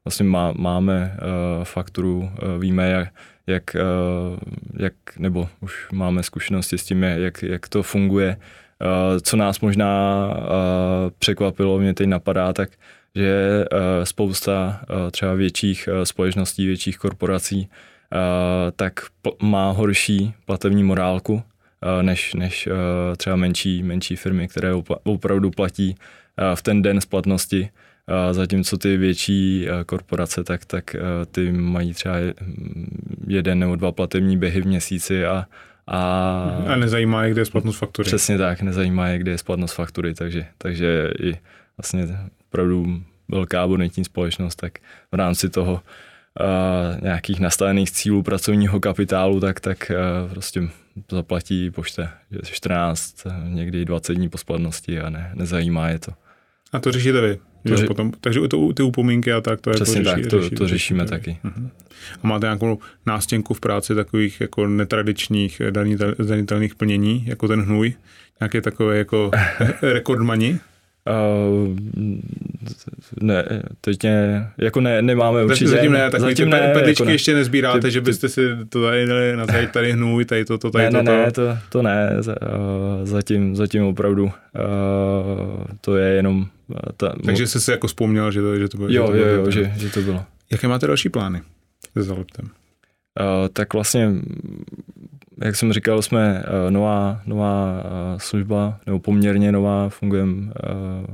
vlastně 0.05 0.23
má, 0.23 0.53
máme 0.57 1.17
uh, 1.17 1.63
fakturu, 1.63 2.19
uh, 2.19 2.29
víme, 2.61 2.89
jak, 2.89 3.09
jak, 3.47 3.75
uh, 3.75 4.37
jak, 4.79 4.93
nebo 5.17 5.49
už 5.61 5.87
máme 5.91 6.23
zkušenosti 6.23 6.77
s 6.77 6.85
tím, 6.85 7.03
jak, 7.03 7.43
jak 7.43 7.67
to 7.67 7.83
funguje. 7.83 8.37
Uh, 8.81 9.19
co 9.19 9.37
nás 9.37 9.59
možná 9.59 10.25
uh, 10.27 11.11
překvapilo, 11.19 11.79
mě 11.79 11.93
teď 11.93 12.07
napadá, 12.07 12.53
tak 12.53 12.69
že 13.15 13.65
uh, 13.71 13.79
spousta 14.03 14.81
uh, 14.89 15.09
třeba 15.11 15.33
větších 15.33 15.89
uh, 15.91 16.03
společností, 16.03 16.65
větších 16.65 16.97
korporací, 16.97 17.69
uh, 18.13 18.71
tak 18.75 18.93
má 19.41 19.71
horší 19.71 20.33
platební 20.45 20.83
morálku 20.83 21.33
uh, 21.33 21.41
než, 22.01 22.33
než 22.33 22.67
uh, 22.67 22.73
třeba 23.17 23.35
menší, 23.35 23.83
menší 23.83 24.15
firmy, 24.15 24.47
které 24.47 24.73
opla- 24.73 24.99
opravdu 25.03 25.51
platí 25.51 25.95
uh, 25.95 26.55
v 26.55 26.61
ten 26.61 26.81
den 26.81 27.01
splatnosti 27.01 27.69
zatímco 28.31 28.77
ty 28.77 28.97
větší 28.97 29.67
korporace, 29.85 30.43
tak, 30.43 30.65
tak 30.65 30.95
ty 31.31 31.51
mají 31.51 31.93
třeba 31.93 32.15
jeden 33.27 33.59
nebo 33.59 33.75
dva 33.75 33.91
platební 33.91 34.37
běhy 34.37 34.61
v 34.61 34.65
měsíci 34.65 35.25
a 35.25 35.45
a, 35.91 36.63
a 36.67 36.75
nezajímá 36.75 37.23
je, 37.23 37.31
kde 37.31 37.41
je 37.41 37.45
splatnost 37.45 37.79
faktury. 37.79 38.07
Přesně 38.07 38.37
tak, 38.37 38.61
nezajímá 38.61 39.07
je, 39.07 39.17
kde 39.17 39.31
je 39.31 39.37
splatnost 39.37 39.75
faktury, 39.75 40.13
takže, 40.13 40.45
takže 40.57 41.11
i 41.19 41.33
vlastně 41.77 42.07
opravdu 42.47 43.03
velká 43.27 43.67
bonitní 43.67 44.05
společnost, 44.05 44.55
tak 44.55 44.79
v 45.11 45.15
rámci 45.15 45.49
toho 45.49 45.73
uh, 45.73 47.01
nějakých 47.03 47.39
nastavených 47.39 47.91
cílů 47.91 48.23
pracovního 48.23 48.79
kapitálu, 48.79 49.39
tak, 49.39 49.59
tak 49.59 49.91
uh, 49.91 50.31
prostě 50.31 50.61
zaplatí 51.11 51.71
poště 51.71 52.09
14, 52.43 53.27
někdy 53.43 53.85
20 53.85 54.13
dní 54.13 54.29
po 54.29 54.37
splatnosti 54.37 54.99
a 54.99 55.09
ne, 55.09 55.31
nezajímá 55.33 55.89
je 55.89 55.99
to. 55.99 56.11
A 56.73 56.79
to 56.79 56.91
řešíte 56.91 57.21
vy? 57.21 57.39
To 57.67 57.77
ři... 57.77 57.85
potom, 57.85 58.11
takže 58.21 58.47
to, 58.47 58.73
ty 58.73 58.83
upomínky 58.83 59.33
a 59.33 59.41
tak, 59.41 59.61
to 59.61 59.71
Přesně 59.71 59.99
je 59.99 60.03
to 60.03 60.09
řeší, 60.09 60.21
tak, 60.21 60.31
to, 60.31 60.41
řeší, 60.41 60.55
to 60.55 60.67
řešíme 60.67 61.03
řeší, 61.03 61.09
taky. 61.09 61.37
Uh-huh. 61.45 61.69
A 62.23 62.27
máte 62.27 62.45
nějakou 62.45 62.79
nástěnku 63.05 63.53
v 63.53 63.59
práci 63.59 63.95
takových 63.95 64.41
jako 64.41 64.67
netradičních 64.67 65.61
zdanitelných 66.19 66.75
plnění, 66.75 67.23
jako 67.27 67.47
ten 67.47 67.61
hnůj? 67.61 67.93
Nějaké 68.41 68.61
takové 68.61 68.97
jako 68.97 69.31
rekordmani? 69.81 70.59
Uh, 71.09 71.77
ne, 73.21 73.45
teď 73.81 74.03
ne, 74.03 74.51
jako 74.57 74.81
ne, 74.81 75.01
nemáme 75.01 75.43
určitě. 75.43 75.67
Zatím 75.67 75.91
ne, 75.91 76.09
takový 76.11 76.31
zatím 76.31 76.45
ty 76.45 76.51
ne, 76.51 76.71
pedličky 76.73 77.01
jako 77.01 77.05
ne. 77.05 77.11
ještě 77.11 77.33
nezbíráte, 77.33 77.79
ty, 77.79 77.91
že 77.91 78.01
byste 78.01 78.29
si 78.29 78.41
to 78.69 78.83
tady 78.83 79.05
dali 79.05 79.35
na 79.35 79.45
tady, 79.45 79.67
tady 79.67 79.91
hnůj, 79.91 80.25
tady 80.25 80.45
toto, 80.45 80.71
tady 80.71 80.85
ne, 80.85 80.91
toto. 80.91 81.11
Ne, 81.11 81.17
ne, 81.17 81.31
to, 81.31 81.57
to 81.69 81.81
ne, 81.81 82.09
zatím, 83.03 83.55
zatím 83.55 83.83
opravdu 83.83 84.31
to 85.81 85.97
je 85.97 86.15
jenom 86.15 86.47
ta, 86.97 87.15
Takže 87.25 87.47
jsi 87.47 87.61
si 87.61 87.71
jako 87.71 87.87
vzpomněl, 87.87 88.31
že 88.31 88.41
to, 88.41 88.59
že 88.59 88.67
to 88.67 88.77
bylo. 88.77 88.89
Jo, 88.89 88.93
že 88.93 89.07
to 89.07 89.11
bylo, 89.11 89.27
jo, 89.27 89.35
jo, 89.35 89.51
že, 89.51 89.73
že 89.77 89.89
to 89.89 90.01
bylo. 90.01 90.25
Jaké 90.51 90.67
máte 90.67 90.87
další 90.87 91.09
plány 91.09 91.41
se 91.93 92.03
Zaleptem? 92.03 92.45
Uh, 92.45 93.47
tak 93.53 93.73
vlastně, 93.73 94.11
jak 95.43 95.55
jsem 95.55 95.73
říkal, 95.73 96.01
jsme 96.01 96.43
uh, 96.43 96.71
nová, 96.71 97.21
nová 97.25 97.83
uh, 97.83 98.19
služba, 98.19 98.79
nebo 98.85 98.99
poměrně 98.99 99.51
nová, 99.51 99.89
fungujeme 99.89 100.33
uh, 100.33 100.51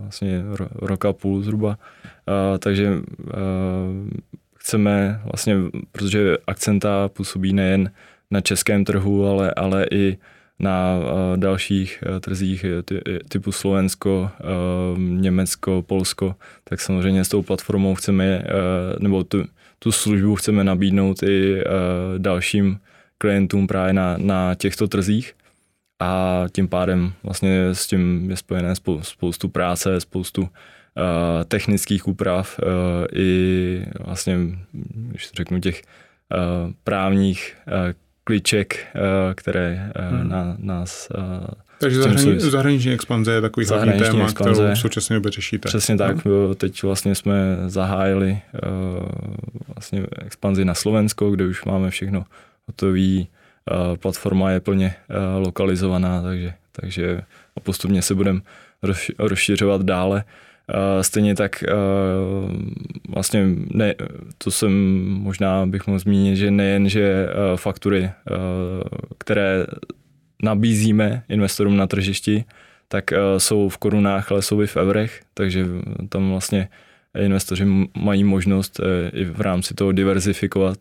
vlastně 0.01 0.43
ro, 0.51 0.67
rok 0.75 1.05
a 1.05 1.13
půl 1.13 1.41
zhruba, 1.41 1.69
uh, 1.69 2.57
takže 2.57 2.91
uh, 2.91 4.09
chceme 4.55 5.21
vlastně, 5.23 5.57
protože 5.91 6.37
Akcenta 6.47 7.09
působí 7.09 7.53
nejen 7.53 7.91
na 8.31 8.41
českém 8.41 8.85
trhu, 8.85 9.27
ale, 9.27 9.51
ale 9.51 9.85
i 9.91 10.17
na 10.59 10.97
uh, 10.97 11.37
dalších 11.37 12.03
uh, 12.07 12.19
trzích 12.19 12.63
eh, 12.63 12.83
ty, 12.83 13.01
typu 13.29 13.51
Slovensko, 13.51 14.31
Německo, 14.97 15.83
Polsko, 15.87 16.35
tak 16.63 16.81
samozřejmě 16.81 17.23
s 17.25 17.29
tou 17.29 17.41
platformou 17.41 17.95
chceme, 17.95 18.43
nebo 18.99 19.23
tu, 19.23 19.45
tu 19.79 19.91
službu 19.91 20.35
chceme 20.35 20.63
nabídnout 20.63 21.23
i 21.23 21.63
dalším 22.17 22.79
klientům 23.17 23.67
právě 23.67 23.93
na, 23.93 24.17
na 24.17 24.55
těchto 24.55 24.87
trzích. 24.87 25.33
A 25.99 26.43
tím 26.51 26.67
pádem 26.67 27.13
vlastně 27.23 27.65
s 27.73 27.87
tím 27.87 28.29
je 28.29 28.37
spojené 28.37 28.73
spoustu 29.01 29.49
práce, 29.49 30.01
spoustu 30.01 30.49
technických 31.47 32.07
úprav 32.07 32.59
i 33.13 33.85
vlastně, 33.99 34.37
když 34.95 35.31
řeknu 35.33 35.59
těch 35.59 35.81
právních 36.83 37.57
kliček, 38.25 38.75
eh, 38.95 38.99
které 39.35 39.91
eh, 39.95 40.09
hmm. 40.09 40.29
na, 40.29 40.55
nás 40.59 41.07
eh, 41.17 41.65
takže 41.79 42.01
zahrani, 42.01 42.39
zahraniční 42.39 42.91
expanze 42.91 43.31
je 43.31 43.41
takový 43.41 43.65
hlavní 43.65 43.99
téma, 43.99 44.23
expanze, 44.23 44.53
kterou 44.61 44.73
v 44.73 44.79
současné 44.79 45.13
době 45.13 45.31
řešíte. 45.31 45.69
Přesně 45.69 45.97
tak. 45.97 46.25
No? 46.25 46.55
Teď 46.55 46.83
vlastně 46.83 47.15
jsme 47.15 47.57
zahájili 47.67 48.39
uh, 48.53 49.09
vlastně 49.75 50.05
expanzi 50.25 50.65
na 50.65 50.73
Slovensko, 50.73 51.31
kde 51.31 51.45
už 51.45 51.65
máme 51.65 51.89
všechno 51.89 52.25
hotové. 52.67 53.19
Uh, 53.19 53.97
platforma 53.97 54.51
je 54.51 54.59
plně 54.59 54.95
uh, 55.09 55.45
lokalizovaná, 55.45 56.21
takže, 56.21 56.53
takže 56.71 57.21
postupně 57.63 58.01
se 58.01 58.15
budeme 58.15 58.39
rozšiřovat 59.19 59.81
dále. 59.81 60.23
Stejně 61.01 61.35
tak 61.35 61.63
vlastně 63.09 63.45
ne, 63.73 63.95
to 64.37 64.51
jsem 64.51 65.03
možná 65.05 65.65
bych 65.65 65.87
mohl 65.87 65.99
zmínit, 65.99 66.35
že 66.35 66.51
nejen, 66.51 66.89
že 66.89 67.27
faktury, 67.55 68.11
které 69.17 69.65
nabízíme 70.43 71.23
investorům 71.29 71.77
na 71.77 71.87
tržišti, 71.87 72.45
tak 72.87 73.03
jsou 73.37 73.69
v 73.69 73.77
korunách, 73.77 74.31
ale 74.31 74.41
jsou 74.41 74.61
i 74.61 74.67
v 74.67 74.77
eurech, 74.77 75.21
takže 75.33 75.65
tam 76.09 76.29
vlastně 76.29 76.69
investoři 77.19 77.65
mají 77.97 78.23
možnost 78.23 78.79
i 79.13 79.25
v 79.25 79.41
rámci 79.41 79.73
toho 79.73 79.91
diverzifikovat 79.91 80.77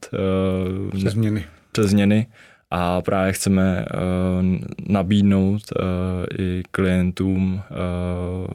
přes 0.99 1.13
změny. 1.13 1.45
Přes 1.73 1.87
změny 1.87 2.27
a 2.77 3.03
právě 3.03 3.33
chceme 3.33 3.85
uh, 3.95 4.59
nabídnout 4.89 5.63
uh, 5.77 5.85
i 6.39 6.63
klientům 6.71 7.63
uh, 7.71 8.47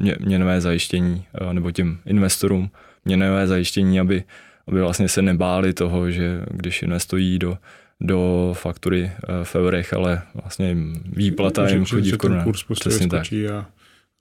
mě, 0.00 0.16
měnové 0.20 0.60
zajištění 0.60 1.24
uh, 1.40 1.52
nebo 1.52 1.70
těm 1.70 1.98
investorům 2.06 2.70
měnové 3.04 3.46
zajištění, 3.46 4.00
aby, 4.00 4.24
aby 4.68 4.80
vlastně 4.80 5.08
se 5.08 5.22
nebáli 5.22 5.72
toho, 5.72 6.10
že 6.10 6.44
když 6.50 6.82
investují 6.82 7.38
do 7.38 7.58
do 8.04 8.52
faktury 8.56 9.02
uh, 9.02 9.44
v 9.44 9.54
eurech, 9.56 9.92
ale 9.92 10.22
vlastně 10.42 10.76
výplata 11.04 11.68
jim 11.68 11.84
chodí 11.84 12.12
v 12.12 12.16
korunách. 12.16 12.44
kurz 12.44 12.62
prostě 12.62 12.88
Přesně 12.88 13.08
tak. 13.08 13.26
a 13.52 13.66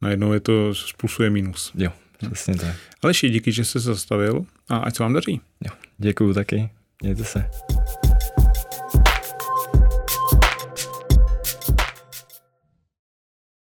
najednou 0.02 0.34
je 0.34 0.40
to 0.40 0.76
z 0.76 0.94
plusu 0.94 1.24
je 1.24 1.30
minus. 1.30 1.72
Jo, 1.76 1.92
přesně 2.32 2.56
tak. 2.56 2.76
Aleši, 3.04 3.30
díky, 3.30 3.52
že 3.52 3.66
jsi 3.66 3.72
se 3.72 3.80
zastavil 3.80 4.46
a 4.70 4.78
ať 4.78 4.96
se 4.96 5.04
vám 5.04 5.14
daří. 5.14 5.42
Jo, 5.66 5.72
děkuju 5.98 6.34
taky. 6.34 6.70
Mějte 7.04 7.24
se. 7.24 7.46